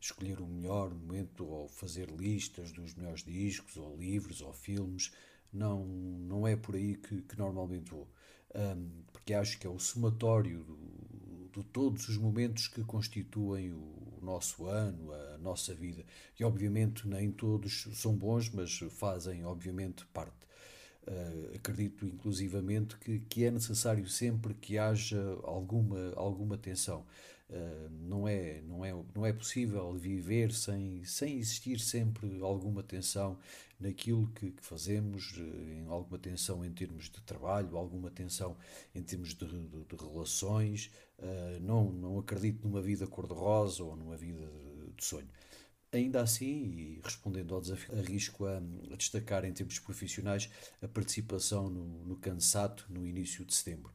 [0.00, 5.12] escolher o melhor momento ou fazer listas dos melhores discos ou livros ou filmes.
[5.52, 8.08] Não, não é por aí que, que normalmente vou.
[8.54, 13.76] Um, porque acho que é o somatório do, de todos os momentos que constituem o,
[13.76, 16.04] o nosso ano, a nossa vida.
[16.38, 20.46] E obviamente nem todos são bons, mas fazem obviamente parte.
[21.08, 27.06] Uh, acredito inclusivamente que, que é necessário sempre que haja alguma, alguma tensão.
[27.48, 33.38] Uh, não, é, não, é, não é possível viver sem, sem existir sempre alguma tensão
[33.80, 38.54] naquilo que, que fazemos, eh, em alguma tensão em termos de trabalho, alguma tensão
[38.94, 40.90] em termos de, de, de relações.
[41.18, 45.28] Uh, não, não acredito numa vida cor-de-rosa ou numa vida de, de sonho.
[45.90, 48.58] Ainda assim, e respondendo ao desafio, arrisco a,
[48.92, 50.50] a, destacar em termos profissionais
[50.82, 53.90] a participação no, no Cansato no início de setembro.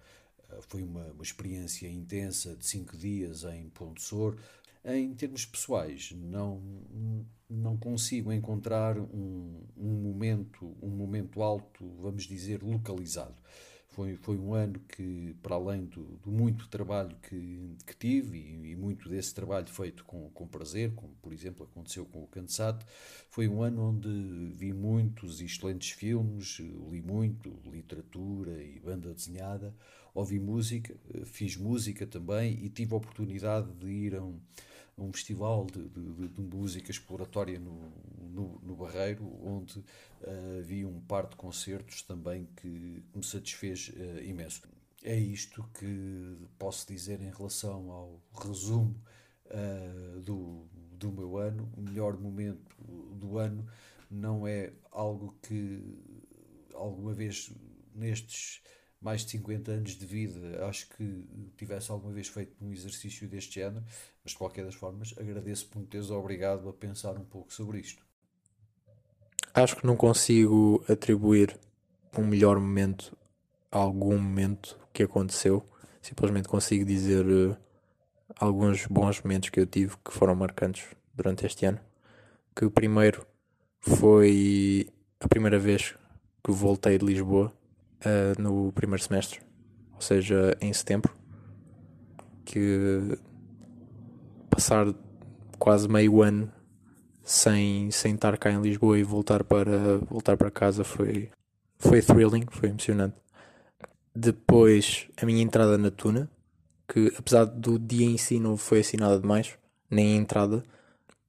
[0.68, 4.38] Foi uma, uma experiência intensa de cinco dias em Ponte Sor.
[4.86, 6.62] Em termos pessoais, não,
[7.50, 13.36] não consigo encontrar um, um, momento, um momento alto, vamos dizer, localizado.
[13.94, 18.72] Foi, foi um ano que, para além do, do muito trabalho que, que tive, e,
[18.72, 22.84] e, muito desse trabalho feito com, com prazer, como por exemplo aconteceu com o Cansat,
[23.30, 24.10] foi um ano onde
[24.56, 29.76] vi muitos e excelentes filmes, li muito, literatura e banda desenhada,
[30.14, 34.40] ouvi música, eh, fiz música também e tive a oportunidade de ir a um,
[34.98, 41.28] um festival de, de, de, música exploratória no, no, no Barreiro, onde uh, um par
[41.28, 44.62] de concertos também que me satisfez uh, imenso.
[45.04, 48.96] É isto que posso dizer em relação ao resumo
[49.48, 51.70] uh, do, do meu ano.
[51.76, 52.76] O melhor momento
[53.16, 53.68] do ano
[54.10, 55.82] não é algo que
[56.74, 57.52] alguma vez
[57.94, 58.62] nestes
[59.04, 61.26] mais de 50 anos de vida, acho que
[61.58, 63.84] tivesse alguma vez feito um exercício deste género,
[64.24, 67.80] mas de qualquer das formas agradeço por me teres obrigado a pensar um pouco sobre
[67.80, 68.02] isto.
[69.54, 71.60] Acho que não consigo atribuir
[72.18, 73.16] um melhor momento
[73.70, 75.64] a algum momento que aconteceu.
[76.02, 77.58] Simplesmente consigo dizer uh,
[78.38, 81.80] alguns bons momentos que eu tive que foram marcantes durante este ano.
[82.56, 83.28] Que o primeiro
[83.80, 84.88] foi
[85.20, 85.94] a primeira vez
[86.44, 87.54] que voltei de Lisboa
[88.06, 89.42] uh, no primeiro semestre,
[89.94, 91.14] ou seja, em setembro,
[92.46, 93.18] que
[94.50, 94.94] passar
[95.58, 96.52] quase meio ano
[97.24, 101.30] sem, sem estar cá em Lisboa e voltar para, voltar para casa foi,
[101.80, 103.16] foi thrilling, foi emocionante.
[104.16, 106.30] Depois a minha entrada na Tuna,
[106.88, 109.58] que apesar do dia em si não foi assim nada demais,
[109.90, 110.64] nem a entrada,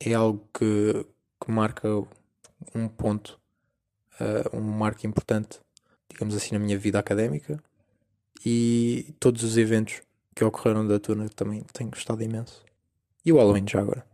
[0.01, 1.07] é algo que,
[1.43, 1.89] que marca
[2.75, 3.41] um ponto,
[4.21, 5.61] uh, um marco importante
[6.15, 7.63] digamos assim, na minha vida académica
[8.47, 10.01] e todos os eventos
[10.35, 12.65] que ocorreram da turma também tenho gostado imenso.
[13.25, 14.07] E o Halloween já agora.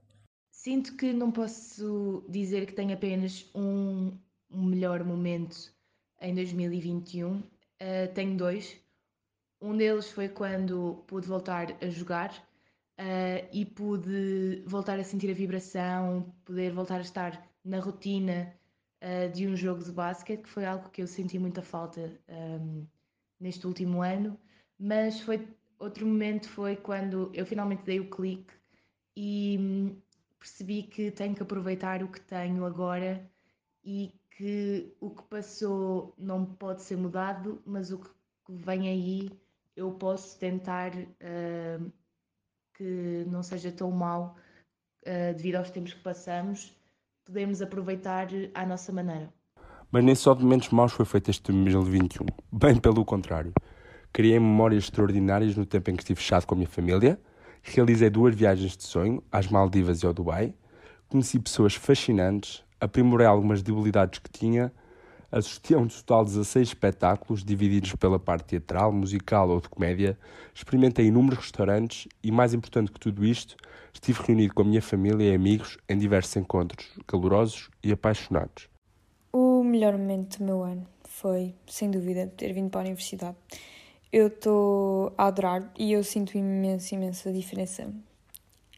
[0.51, 4.13] Sinto que não posso dizer que tenho apenas um,
[4.51, 5.73] melhor momento
[6.21, 7.37] em 2021.
[7.37, 7.43] Uh,
[8.15, 8.77] tenho dois.
[9.61, 12.31] Um deles foi quando pude voltar a jogar
[12.99, 18.55] uh, e pude voltar a sentir a vibração, poder voltar a estar na rotina
[19.03, 22.35] uh, de um jogo de basquete, que foi algo que eu senti muita falta um,
[22.35, 22.87] ehm,
[23.39, 24.39] neste último ano.
[24.79, 28.53] Mas foi outro momento foi quando eu finalmente dei o clique
[29.17, 29.97] e hum,
[30.39, 33.29] percebi que tenho que aproveitar o que tenho agora
[33.85, 38.11] e que o que passou não pode ser mudado, mas o que
[38.49, 39.31] vem aí
[39.77, 41.93] eu posso tentar uh,
[42.75, 44.37] que não seja tão mau
[45.03, 46.75] uh, devido aos tempos que passamos,
[47.31, 49.33] podemos aproveitar à nossa maneira.
[49.91, 53.53] Mas nem só de momentos maus foi feito este 2021, bem pelo contrário.
[54.13, 57.21] Criei memórias extraordinárias no tempo em que estive fechado com a minha família,
[57.63, 60.53] realizei duas viagens de sonho, às Maldivas e ao Dubai,
[61.09, 64.73] conheci pessoas fascinantes, aprimorei algumas debilidades que tinha,
[65.31, 70.19] assisti a um total de 16 espetáculos divididos pela parte teatral, musical ou de comédia,
[70.55, 73.57] experimentei inúmeros restaurantes e, mais importante que tudo isto,
[73.93, 78.69] estive reunido com a minha família e amigos em diversos encontros calorosos e apaixonados.
[79.33, 83.37] O melhor momento do meu ano foi, sem dúvida, ter vindo para a universidade.
[84.13, 87.89] Eu estou a adorar e eu sinto imensa, imensa diferença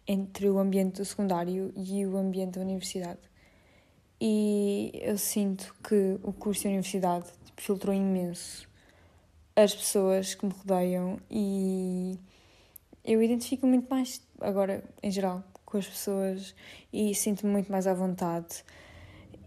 [0.07, 3.32] entre o ambiente do secundário e o ambiente da universidade
[4.25, 8.69] e eu sinto que o curso de universidade tipo, filtrou imenso
[9.57, 12.17] as pessoas que me rodeiam e
[13.05, 16.55] eu identifico muito mais agora em geral com as pessoas
[16.93, 18.65] e sinto-me muito mais à vontade.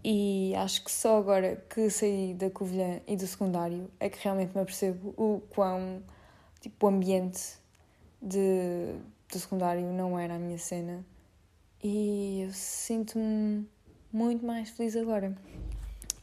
[0.04, 4.54] E acho que só agora que saí da Covilhã e do secundário é que realmente
[4.54, 6.02] me apercebo o quão
[6.60, 7.40] tipo o ambiente
[8.20, 8.94] de,
[9.32, 11.02] do secundário não era a minha cena.
[11.82, 13.66] E eu sinto-me
[14.16, 15.36] muito mais feliz agora.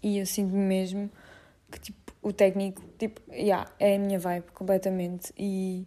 [0.02, 1.12] E eu sinto mesmo
[1.72, 5.86] que tipo, o técnico tipo, yeah, é a minha vibe completamente e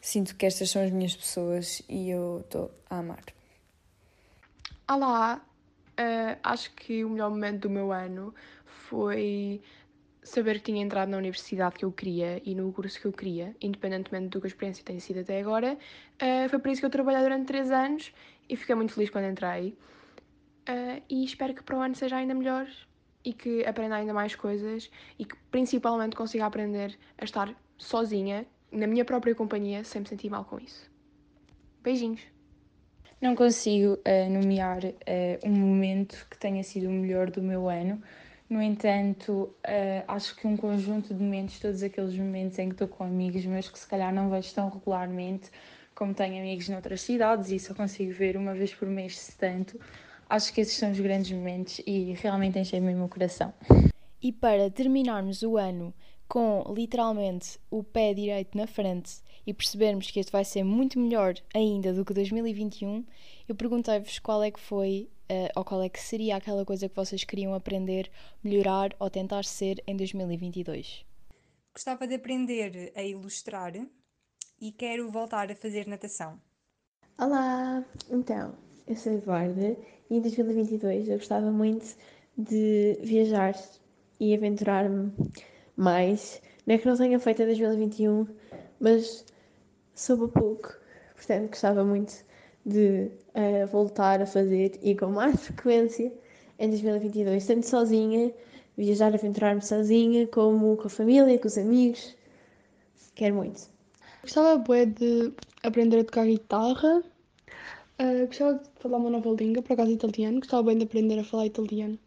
[0.00, 3.24] sinto que estas são as minhas pessoas e eu estou a amar.
[4.90, 5.40] Olá,
[5.98, 8.34] uh, acho que o melhor momento do meu ano
[8.66, 9.62] foi
[10.22, 13.56] saber que tinha entrado na universidade que eu queria e no curso que eu queria,
[13.62, 15.78] independentemente do que a experiência tenha sido até agora.
[16.22, 18.12] Uh, foi por isso que eu trabalhei durante três anos
[18.48, 19.74] e fiquei muito feliz quando entrei.
[20.68, 22.66] Uh, e espero que para o ano seja ainda melhor
[23.24, 28.86] e que aprenda ainda mais coisas e que principalmente consiga aprender a estar sozinha, na
[28.86, 30.90] minha própria companhia, sem me sentir mal com isso.
[31.82, 32.20] Beijinhos!
[33.18, 38.02] Não consigo uh, nomear uh, um momento que tenha sido o melhor do meu ano.
[38.50, 39.54] No entanto,
[40.06, 43.68] acho que um conjunto de momentos, todos aqueles momentos em que estou com amigos meus
[43.68, 45.50] que se calhar não vejo tão regularmente,
[45.94, 49.78] como tenho amigos noutras cidades e só consigo ver uma vez por mês, se tanto,
[50.28, 53.52] acho que esses são os grandes momentos e realmente enchem-me o meu coração.
[54.20, 55.94] E para terminarmos o ano
[56.28, 61.34] com literalmente o pé direito na frente e percebermos que este vai ser muito melhor
[61.54, 63.04] ainda do que 2021,
[63.48, 66.96] eu perguntei-vos qual é que foi uh, ou qual é que seria aquela coisa que
[66.96, 68.10] vocês queriam aprender,
[68.44, 71.06] melhorar ou tentar ser em 2022.
[71.72, 73.72] Gostava de aprender a ilustrar
[74.60, 76.38] e quero voltar a fazer natação.
[77.16, 78.54] Olá, então,
[78.88, 79.76] eu sou Eduarda
[80.08, 81.94] e em 2022 eu gostava muito
[82.36, 83.54] de viajar
[84.18, 85.12] e aventurar-me
[85.76, 86.40] mais.
[86.66, 88.26] Não é que não tenha feito em 2021,
[88.80, 89.26] mas
[89.94, 90.74] soube pouco,
[91.14, 92.24] portanto gostava muito
[92.64, 96.10] de uh, voltar a fazer e com mais frequência
[96.58, 98.32] em 2022, tanto sozinha,
[98.76, 102.16] viajar, aventurar-me sozinha, como com a família, com os amigos.
[103.14, 103.68] Quero muito.
[104.22, 107.02] Gostava de aprender a tocar guitarra
[108.00, 111.24] Uh, gostava de falar uma nova língua, por acaso italiano, gostava bem de aprender a
[111.24, 111.98] falar italiano.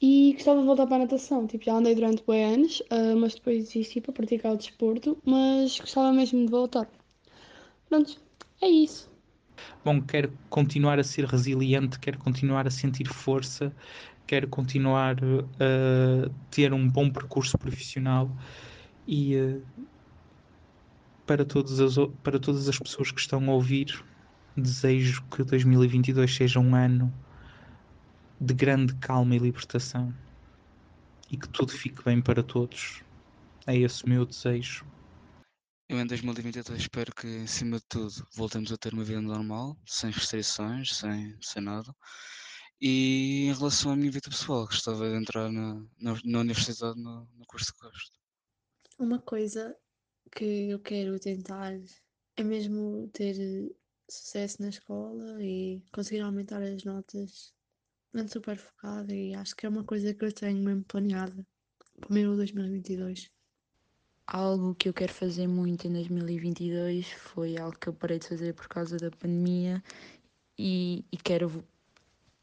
[0.00, 3.34] E gostava de voltar para a natação, tipo, já andei durante bem anos, uh, mas
[3.34, 6.86] depois desisti para praticar o desporto, mas gostava mesmo de voltar.
[7.88, 8.20] Pronto,
[8.60, 9.10] é isso.
[9.82, 13.74] Bom, quero continuar a ser resiliente, quero continuar a sentir força,
[14.26, 18.30] quero continuar a ter um bom percurso profissional
[19.08, 19.60] e
[21.24, 24.04] para, todas as, para todas as pessoas que estão a ouvir,
[24.56, 27.12] desejo que 2022 seja um ano
[28.40, 30.14] de grande calma e libertação
[31.30, 33.02] e que tudo fique bem para todos.
[33.66, 34.86] É esse o meu desejo.
[35.88, 40.10] Eu em 2022 espero que, acima de tudo, voltemos a ter uma vida normal, sem
[40.10, 41.94] restrições, sem, sem nada.
[42.80, 47.28] E em relação à minha vida pessoal, gostava de entrar na, na, na universidade no,
[47.34, 48.18] no curso de gosto.
[48.98, 49.76] Uma coisa
[50.34, 51.72] que eu quero tentar
[52.36, 53.72] é mesmo ter
[54.08, 57.54] sucesso na escola e conseguir aumentar as notas.
[58.14, 61.46] Ando super focada e acho que é uma coisa que eu tenho mesmo planeada
[62.00, 63.30] para o meu 2022.
[64.26, 68.54] algo que eu quero fazer muito em 2022 foi algo que eu parei de fazer
[68.54, 69.82] por causa da pandemia
[70.58, 71.64] e, e quero vo-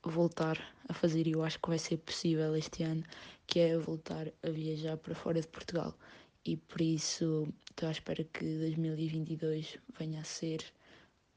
[0.03, 0.57] voltar
[0.87, 3.03] a fazer, e eu acho que vai ser possível este ano,
[3.47, 5.97] que é voltar a viajar para fora de Portugal.
[6.45, 10.63] E por isso estou à espera que 2022 venha a ser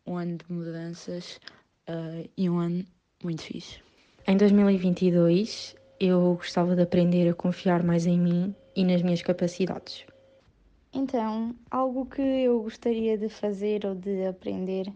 [0.06, 1.40] um ano de mudanças
[1.88, 2.84] ah, e um ano
[3.22, 3.80] muito fixe.
[4.26, 10.04] Em 2022, eu gostava de aprender a confiar mais em mim e nas minhas capacidades.
[10.92, 14.92] Então, algo que eu gostaria de fazer ou de aprender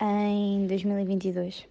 [0.00, 1.68] em 2022.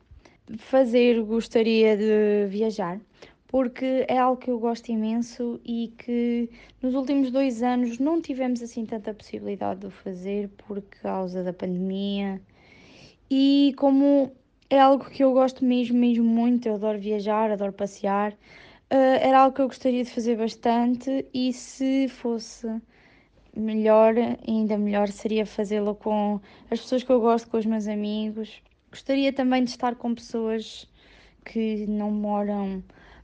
[0.57, 2.99] Fazer, gostaria de viajar,
[3.47, 6.49] porque é algo que eu gosto imenso e que
[6.81, 11.53] nos últimos dois anos não tivemos assim tanta possibilidade de o fazer por causa da
[11.53, 12.41] pandemia.
[13.30, 14.32] E como
[14.69, 18.34] é algo que eu gosto mesmo, mesmo muito, eu adoro viajar, adoro passear,
[18.89, 22.67] eh, era algo que eu gostaria de fazer bastante e se fosse
[23.55, 24.15] melhor,
[24.47, 26.39] ainda melhor seria fazê-lo com
[26.71, 28.61] as pessoas que eu gosto, com os meus amigos.
[28.91, 30.88] Gostaria também de estar com pessoas
[31.45, 32.84] que não moram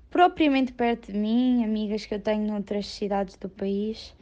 [0.09, 4.15] propriamente perto de mim, amigas que eu tenho noutras cidades do país.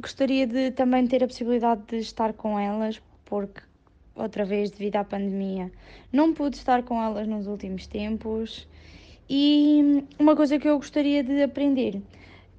[0.00, 3.60] Gostaria de também ter a possibilidade de estar com elas, porque
[4.16, 5.70] outra vez, devido à pandemia,
[6.12, 8.66] não pude estar com elas nos últimos tempos.
[9.28, 12.00] E uma coisa que eu gostaria de aprender.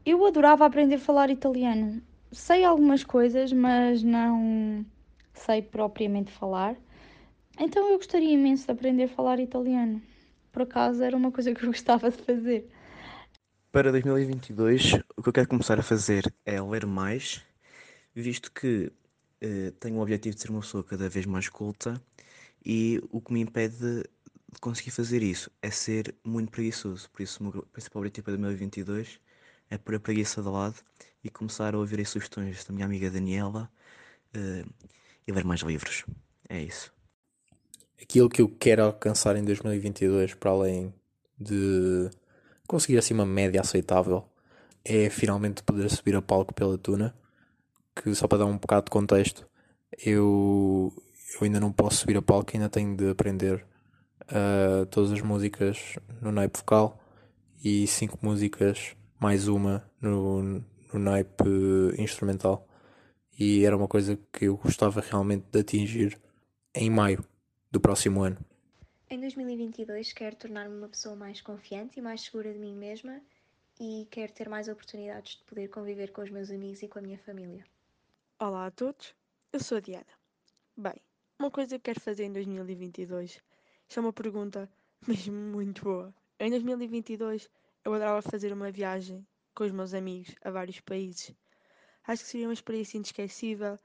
[0.06, 2.02] Eu adorava aprender a falar italiano.
[2.32, 4.86] Sei algumas coisas, mas não
[5.34, 6.76] sei propriamente falar.
[7.60, 10.02] Então eu gostaria imenso de aprender a falar italiano.
[10.52, 12.70] Por acaso era uma coisa que eu gostava de fazer.
[13.72, 17.44] Para 2022, o que eu quero começar a fazer é ler mais,
[18.16, 18.92] visto que
[19.42, 22.02] eh, tenho o objetivo de ser uma pessoa cada vez mais culta
[22.66, 27.10] e o que me impede de conseguir fazer isso é ser muito preguiçoso.
[27.12, 29.20] Por isso, o meu principal objetivo para 2022
[29.70, 30.76] é pôr a preguiça de lado
[31.24, 33.70] e começar a ouvir as sugestões da minha amiga Daniela
[34.34, 34.66] eh,
[35.28, 36.06] e ler mais livros.
[36.50, 36.92] É isso.
[38.02, 40.94] Aquilo que eu quero alcançar em 2022, para além
[41.40, 42.10] de
[42.68, 44.28] conseguir assim uma média aceitável,
[44.86, 47.14] é finalmente poder subir a palco pela Tuna.
[48.02, 49.48] Que só para dar um bocado de contexto,
[50.06, 50.94] eu,
[51.36, 53.66] eu ainda não posso subir a palco, ainda tenho de aprender
[54.24, 57.02] uh, todas as músicas no naipe vocal
[57.64, 60.42] e cinco músicas mais uma no,
[60.94, 61.44] no naipe
[61.98, 62.68] instrumental.
[63.40, 66.20] E era uma coisa que eu gostava realmente de atingir
[66.74, 67.24] em maio
[67.72, 68.38] do próximo ano.
[69.10, 73.22] Em 2022 quero tornar-me uma pessoa mais confiante e mais segura de mim mesma
[73.80, 77.02] e quero ter mais oportunidades de poder conviver com os meus amigos e com a
[77.02, 77.64] minha família.
[78.40, 79.16] Olá a todos,
[79.52, 80.06] eu sou a Diana.
[80.78, 80.94] Bem,
[81.40, 84.70] uma coisa que quero fazer em 2022 isto é uma pergunta
[85.08, 86.14] mesmo muito boa.
[86.40, 87.50] Em 2022
[87.84, 89.26] eu adorava fazer uma viagem
[89.56, 91.34] com os meus amigos a vários países.
[92.06, 93.80] Acho que seria uma experiência inesquecível,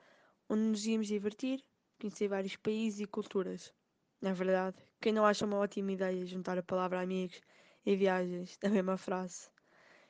[0.50, 1.64] onde nos íamos divertir,
[1.98, 3.72] conhecer vários países e culturas.
[4.20, 7.40] Na verdade, quem não acha uma ótima ideia juntar a palavra amigos
[7.86, 9.48] e viagens na mesma frase?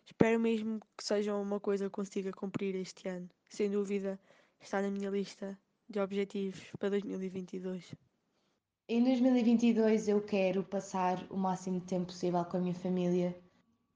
[0.04, 3.30] Espero mesmo que seja uma coisa que consiga cumprir este ano.
[3.52, 4.18] Sem dúvida,
[4.58, 7.94] está na minha lista de objetivos para 2022.
[8.88, 13.38] Em 2022 eu quero passar o máximo de tempo possível com a minha família.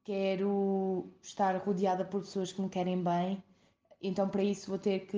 [0.05, 3.43] Quero estar rodeada por pessoas que me querem bem.
[3.99, 5.17] Então para isso vou ter que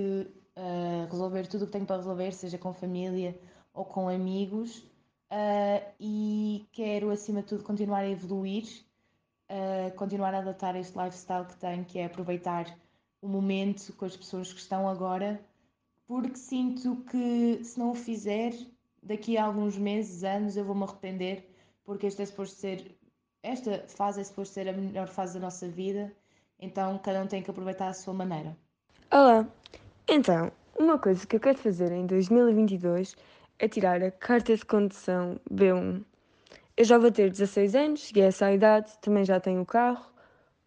[0.57, 3.37] uh, resolver tudo o que tenho para resolver, seja com família
[3.75, 4.79] ou com amigos.
[5.33, 8.85] Uh, e quero acima de tudo continuar a evoluir,
[9.51, 12.73] uh, continuar a adotar este lifestyle que tenho, que é aproveitar
[13.21, 15.41] o momento com as pessoas que estão agora,
[16.07, 18.53] porque sinto que se não o fizer
[19.03, 21.49] daqui a alguns meses, anos, eu vou-me arrepender,
[21.85, 22.97] porque esta é suposto ser,
[23.43, 26.13] esta fase é suposto ser a melhor fase da nossa vida,
[26.59, 28.57] então cada um tem que aproveitar a sua maneira.
[29.11, 29.47] Olá!
[30.07, 33.17] Então, uma coisa que eu quero fazer em 2022
[33.59, 36.05] é tirar a carta de condução B1.
[36.77, 40.07] Eu já vou ter 16 anos, cheguei a essa idade, também já tenho o carro,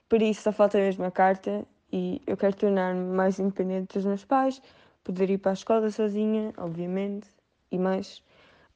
[0.09, 4.23] por isso só falta mesmo a carta e eu quero tornar-me mais independente dos meus
[4.23, 4.61] pais,
[5.03, 7.27] poder ir para a escola sozinha, obviamente,
[7.71, 8.23] e mais.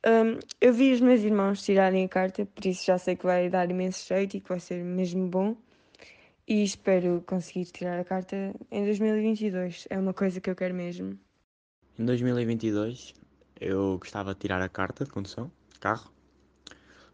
[0.05, 3.49] Um, eu vi os meus irmãos tirarem a carta, por isso já sei que vai
[3.49, 5.55] dar imenso jeito e que vai ser mesmo bom.
[6.47, 9.87] E espero conseguir tirar a carta em 2022.
[9.89, 11.17] É uma coisa que eu quero mesmo.
[11.97, 13.15] Em 2022
[13.59, 16.11] eu gostava de tirar a carta de condução, de carro.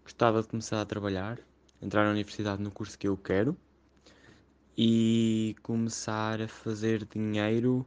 [0.04, 1.40] Gostava de começar a trabalhar,
[1.82, 3.56] entrar na universidade no curso que eu quero
[4.84, 7.86] e começar a fazer dinheiro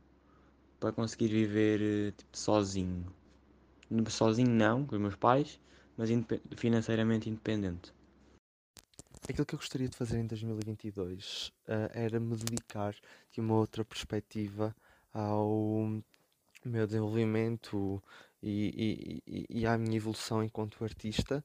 [0.78, 3.04] para conseguir viver tipo, sozinho
[4.08, 5.60] sozinho não, com os meus pais,
[5.96, 6.08] mas
[6.56, 7.92] financeiramente independente.
[9.28, 12.94] Aquilo que eu gostaria de fazer em 2022 uh, era me dedicar
[13.32, 14.74] de uma outra perspectiva
[15.12, 16.00] ao
[16.64, 18.00] meu desenvolvimento
[18.40, 21.44] e, e, e à minha evolução enquanto artista,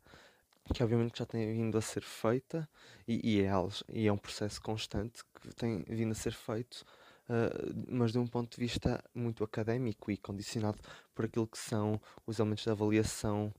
[0.74, 2.70] que obviamente já tem vindo a ser feita
[3.08, 3.52] e, e, é,
[3.92, 6.86] e é um processo constante que tem vindo a ser feito,
[7.30, 10.80] uh, mas de um ponto de vista muito académico e condicionado
[11.14, 13.54] por aquilo que são os elementos de avaliação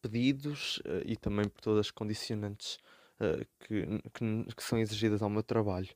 [0.00, 2.78] pedidos uh, e também por todas as condicionantes
[3.20, 3.84] uh, que,
[4.14, 5.88] que, que, são exigidas ao meu trabalho,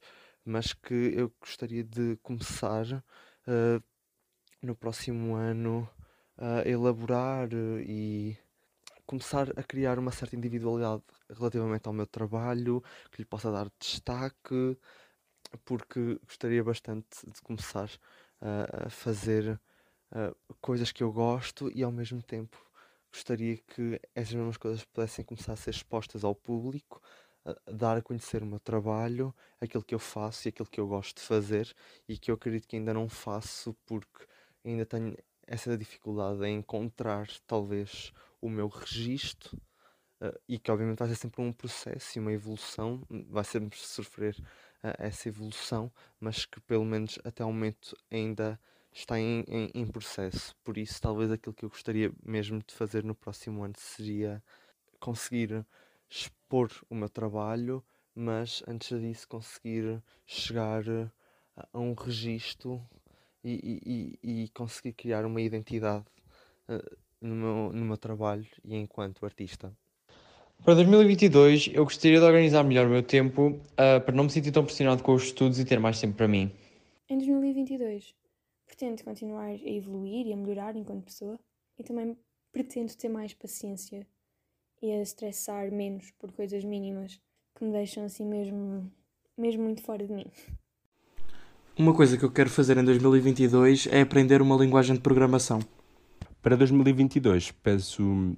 [0.45, 3.05] mas que eu gostaria de começar
[4.61, 5.89] no próximo ano
[6.39, 8.37] a elaborar e
[9.07, 14.77] começar a criar uma certa individualidade relativamente ao meu trabalho, que lhe possa dar destaque,
[15.65, 17.91] porque gostaria bastante de começar
[18.41, 19.61] a fazer
[20.11, 22.59] uh, coisas que eu gosto e ao mesmo tempo
[23.13, 27.01] gostaria que essas mesmas coisas pudessem começar a ser expostas ao público,
[27.45, 30.89] a dar a conhecer o meu trabalho, aquilo que eu faço e aquilo que eu
[30.89, 31.73] gosto de fazer
[32.09, 34.27] e que eu acredito que ainda não faço porque
[34.65, 38.13] ainda tenho essa dificuldade em encontrar talvez
[38.43, 39.57] o meu registro
[40.21, 44.37] uh, e que obviamente vai ser sempre um processo e uma evolução, vai sempre sofrer
[44.39, 45.91] uh, essa evolução,
[46.21, 48.61] mas que pelo menos até o momento ainda
[48.93, 50.55] está em, em, em, processo.
[50.63, 54.43] Por isso, talvez aquilo que eu gostaria mesmo de fazer no próximo ano seria
[55.01, 55.65] conseguir
[56.11, 57.83] expor o meu trabalho,
[58.15, 60.85] mas antes disso conseguir chegar
[61.73, 62.87] a um registro
[63.43, 66.05] e, e, e conseguir criar uma identidade
[66.69, 69.73] uh, no, meu, no meu trabalho e enquanto artista.
[70.65, 74.53] Para 2022, eu gostaria de organizar melhor o meu tempo uh, para não me sentir
[74.53, 76.53] tão pressionado com os estudos e ter mais tempo para mim.
[77.09, 78.15] Em 2022,
[78.67, 81.39] pretendo continuar a evoluir e a melhorar enquanto pessoa
[81.79, 82.17] e também
[82.53, 84.07] pretendo ter mais paciência
[84.81, 87.21] e a estressar menos por coisas mínimas
[87.57, 88.91] que me deixam assim mesmo,
[89.37, 90.27] mesmo muito fora de mim.
[91.77, 95.61] Uma coisa que eu quero fazer em 2022 é aprender uma linguagem de programação.
[96.43, 98.37] Para 2022, penso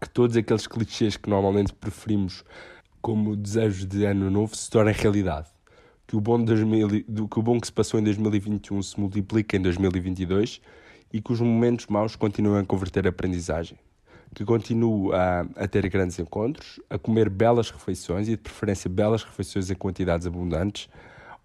[0.00, 2.42] que todos aqueles clichês que normalmente preferimos
[3.00, 5.46] como desejos de ano novo se tornem realidade.
[6.04, 9.60] Que o, bom 2000, que o bom que se passou em 2021 se multiplique em
[9.62, 10.60] 2022
[11.12, 13.78] e que os momentos maus continuem a converter a aprendizagem.
[14.34, 19.22] Que continuo a, a ter grandes encontros, a comer belas refeições e, de preferência, belas
[19.22, 20.88] refeições em quantidades abundantes,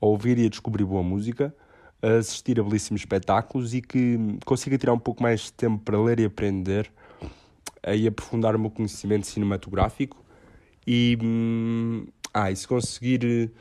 [0.02, 1.56] a ouvir e a descobrir boa música,
[2.04, 5.98] a assistir a belíssimos espetáculos e que consiga tirar um pouco mais de tempo para
[6.00, 6.92] ler e aprender
[7.96, 10.24] e aprofundar o meu conhecimento cinematográfico
[10.86, 13.52] e, hum, ah, e se conseguir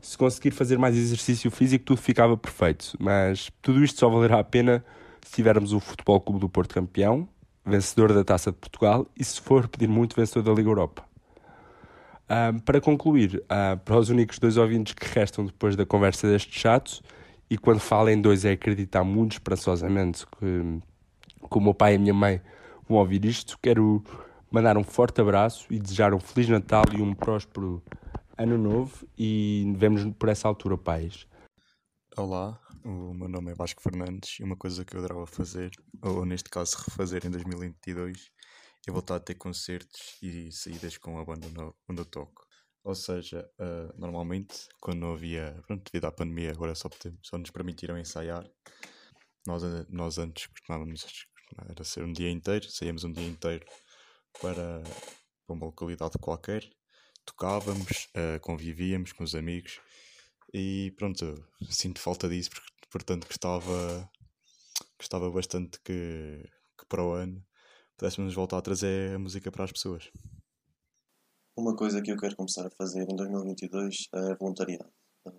[0.00, 2.96] se conseguir fazer mais exercício físico tudo ficava perfeito.
[2.98, 4.84] Mas tudo isto só valerá a pena
[5.22, 7.28] se tivermos o Futebol Clube do Porto campeão
[7.64, 11.04] vencedor da Taça de Portugal e se for pedir muito vencedor da Liga Europa.
[12.28, 16.58] Um, para concluir, uh, para os únicos dois ouvintes que restam depois da conversa deste
[16.58, 17.02] chato,
[17.48, 20.80] e quando falo em dois é acreditar muito esperançosamente que,
[21.48, 22.40] que o meu pai e a minha mãe
[22.88, 24.02] vão ouvir isto, quero
[24.50, 27.82] mandar um forte abraço e desejar um Feliz Natal e um próspero
[28.36, 31.26] Ano Novo e vemos por essa altura, pais.
[32.16, 35.70] Olá, o meu nome é Vasco Fernandes e uma coisa que eu adorava fazer,
[36.02, 38.30] ou neste caso refazer em 2022,
[38.86, 41.46] e voltar a ter concertos e saídas com a banda
[41.88, 42.45] onde eu toco.
[42.86, 46.88] Ou seja, uh, normalmente, quando não havia, pronto, devido à pandemia, agora só,
[47.20, 48.48] só nos permitiram ensaiar.
[49.44, 51.26] Nós, nós antes costumávamos,
[51.68, 53.66] era ser um dia inteiro, saíamos um dia inteiro
[54.40, 56.62] para, para uma localidade qualquer,
[57.24, 59.80] tocávamos, uh, convivíamos com os amigos
[60.54, 64.08] e pronto, sinto falta disso, porque, portanto gostava,
[64.96, 67.44] gostava bastante que, que para o ano
[67.96, 70.08] pudéssemos voltar a trazer a música para as pessoas.
[71.58, 74.92] Uma coisa que eu quero começar a fazer em 2022 é voluntariado.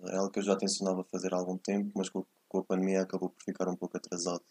[0.08, 3.30] É algo que eu já tencionava fazer há algum tempo, mas com a pandemia acabou
[3.30, 4.42] por ficar um pouco atrasado.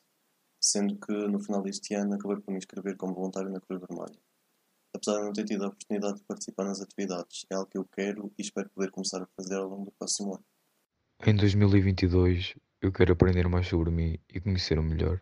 [0.62, 4.18] Sendo que no final deste ano acabei por me inscrever como voluntário na Cruz Vermelha.
[4.96, 7.86] Apesar de não ter tido a oportunidade de participar nas atividades, é algo que eu
[7.86, 10.46] quero e espero poder começar a fazer ao longo do próximo ano.
[11.26, 15.22] Em 2022, eu quero aprender mais sobre mim e conhecer-me melhor.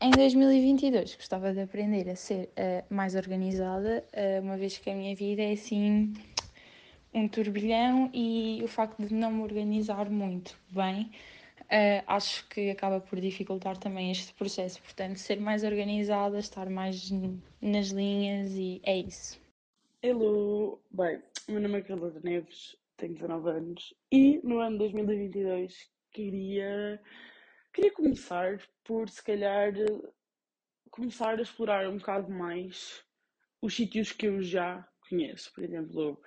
[0.00, 4.94] Em 2022 gostava de aprender a ser uh, mais organizada, uh, uma vez que a
[4.94, 6.14] minha vida é assim
[7.12, 11.10] um turbilhão e o facto de não me organizar muito bem
[11.62, 14.80] uh, acho que acaba por dificultar também este processo.
[14.82, 17.10] Portanto, ser mais organizada, estar mais
[17.60, 19.40] nas linhas e é isso.
[20.00, 20.80] Hello!
[20.92, 27.00] Bem, meu nome é Carla Neves, tenho 19 anos e no ano 2022 queria
[27.78, 29.72] Queria começar por, se calhar,
[30.90, 33.04] começar a explorar um bocado mais
[33.62, 35.52] os sítios que eu já conheço.
[35.54, 36.20] Por exemplo,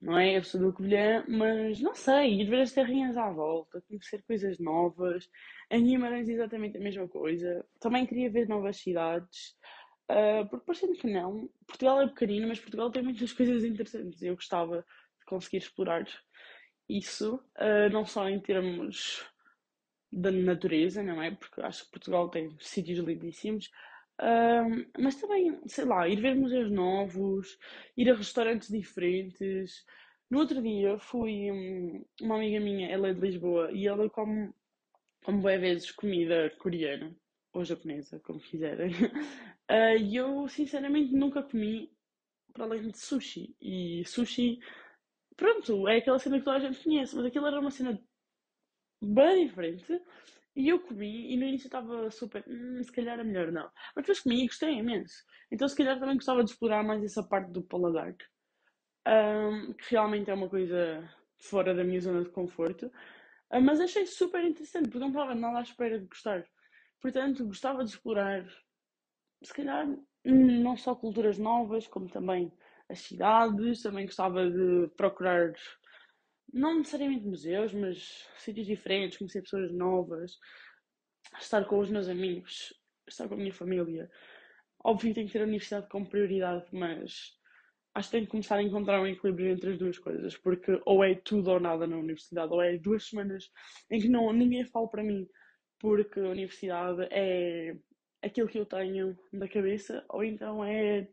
[0.00, 0.36] não é?
[0.36, 4.60] Eu sou do Covilhã, mas não sei, ir ver as terrinhas à volta, conhecer coisas
[4.60, 5.28] novas.
[5.72, 7.66] Em Guimarães, exatamente a mesma coisa.
[7.80, 9.56] Também queria ver novas cidades,
[10.08, 14.22] uh, porque parecendo que não, Portugal é pequenino, mas Portugal tem muitas coisas interessantes.
[14.22, 14.86] Eu gostava
[15.18, 16.06] de conseguir explorar
[16.88, 19.26] isso, uh, não só em termos
[20.16, 21.30] da natureza, não é?
[21.30, 23.70] Porque acho que Portugal tem sítios lindíssimos,
[24.98, 27.58] mas também, sei lá, ir ver museus novos,
[27.96, 29.84] ir a restaurantes diferentes.
[30.30, 34.52] No outro dia fui, um, uma amiga minha, ela é de Lisboa, e ela come,
[35.24, 37.14] come bem vezes comida coreana,
[37.52, 38.92] ou japonesa, como quiserem.
[39.70, 41.92] Uh, e eu, sinceramente, nunca comi
[42.52, 43.54] para além de sushi.
[43.60, 44.58] E sushi,
[45.36, 48.00] pronto, é aquela cena que toda a gente conhece, mas aquilo era uma cena
[49.02, 50.00] bem diferente.
[50.54, 53.70] E eu comi, e no início estava super, hum, se calhar é melhor não.
[53.94, 55.22] Mas depois comi e gostei imenso.
[55.50, 58.14] Então, se calhar também gostava de explorar mais essa parte do paladar,
[59.06, 62.86] um, que realmente é uma coisa fora da minha zona de conforto.
[63.52, 66.44] Uh, mas achei super interessante, porque não estava nada à espera de gostar.
[67.00, 68.46] Portanto, gostava de explorar,
[69.42, 69.86] se calhar,
[70.24, 72.50] não só culturas novas, como também
[72.88, 73.82] as cidades.
[73.82, 75.52] Também gostava de procurar
[76.52, 80.38] não necessariamente museus, mas sítios diferentes, conhecer pessoas novas,
[81.38, 82.72] estar com os meus amigos,
[83.06, 84.10] estar com a minha família.
[84.84, 87.34] Óbvio que tenho que ter a universidade como prioridade, mas
[87.94, 91.02] acho que tenho que começar a encontrar um equilíbrio entre as duas coisas, porque ou
[91.02, 93.50] é tudo ou nada na universidade, ou é duas semanas
[93.90, 95.26] em que não, ninguém fala para mim,
[95.78, 97.76] porque a universidade é
[98.22, 101.08] aquilo que eu tenho na cabeça, ou então é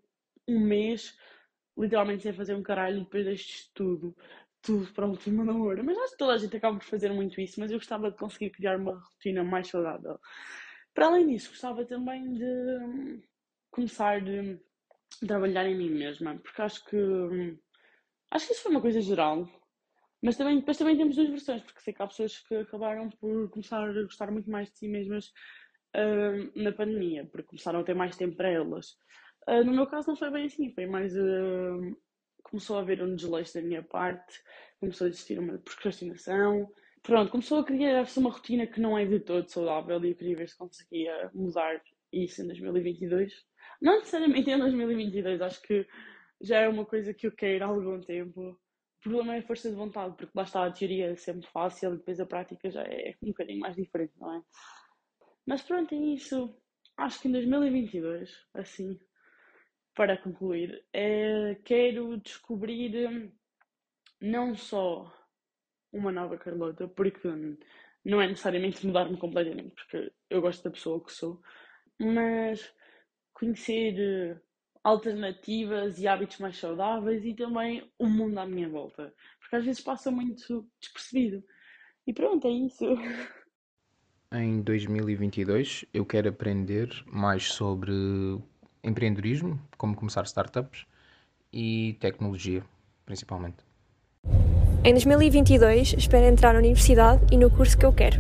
[0.48, 1.18] um mês
[1.78, 4.16] literalmente sem fazer um caralho depois deixo tudo
[4.64, 5.84] tudo para última da hora.
[5.84, 8.18] Mas acho que toda a gente acaba por fazer muito isso, mas eu gostava de
[8.18, 10.20] conseguir criar uma rotina mais saudável.
[10.93, 13.22] Para além disso, gostava também de
[13.70, 16.97] começar a trabalhar em mim mesma, porque acho que
[18.32, 19.47] acho que isso foi uma coisa geral.
[20.22, 23.49] Mas também, depois também temos duas versões, porque sei que há pessoas que acabaram por
[23.49, 25.28] começar a gostar muito mais de si mesmas
[25.97, 28.97] uh, na pandemia, porque começaram a ter mais tempo para elas.
[29.49, 31.14] Uh, no meu caso não foi bem assim, foi mais
[32.44, 34.41] começou a haver um desleixo da minha parte,
[34.80, 36.72] começou a existir uma procrastinação.
[37.02, 40.38] Pronto, começou a criar-se uma rotina que não é de todo saudável e eu queria
[40.38, 41.82] ver se conseguia mudar
[42.12, 43.34] isso em 2022.
[43.82, 45.86] Não necessariamente em 2022, acho que
[46.41, 48.52] já é uma coisa que eu quero há algum tempo.
[48.52, 48.58] O
[49.02, 51.98] problema é a força de vontade, porque lá está a teoria é sempre fácil e
[51.98, 54.41] depois a prática já é um bocadinho mais diferente, não é?
[55.46, 56.56] Mas pronto, é isso.
[56.96, 58.98] Acho que em 2022, assim,
[59.96, 63.32] para concluir, é, quero descobrir hum,
[64.22, 65.12] não só
[65.91, 67.28] uma nova Carlota, porque
[68.04, 71.41] não é necessariamente mudar-me completamente, porque eu gosto da pessoa que sou,
[72.00, 72.74] mas
[73.34, 74.41] conhecer eh,
[74.84, 79.82] alternativas e hábitos mais saudáveis e também o mundo à minha volta, porque às vezes
[79.82, 81.44] passa muito despercebido.
[82.06, 82.86] E pronto, é isso.
[84.36, 87.94] Em 2022 eu quero aprender mais sobre
[88.84, 90.86] empreendedorismo, como começar startups
[91.52, 92.64] e tecnologia,
[93.06, 93.58] principalmente.
[94.84, 98.20] Em 2022, espero entrar na universidade e no curso que eu quero.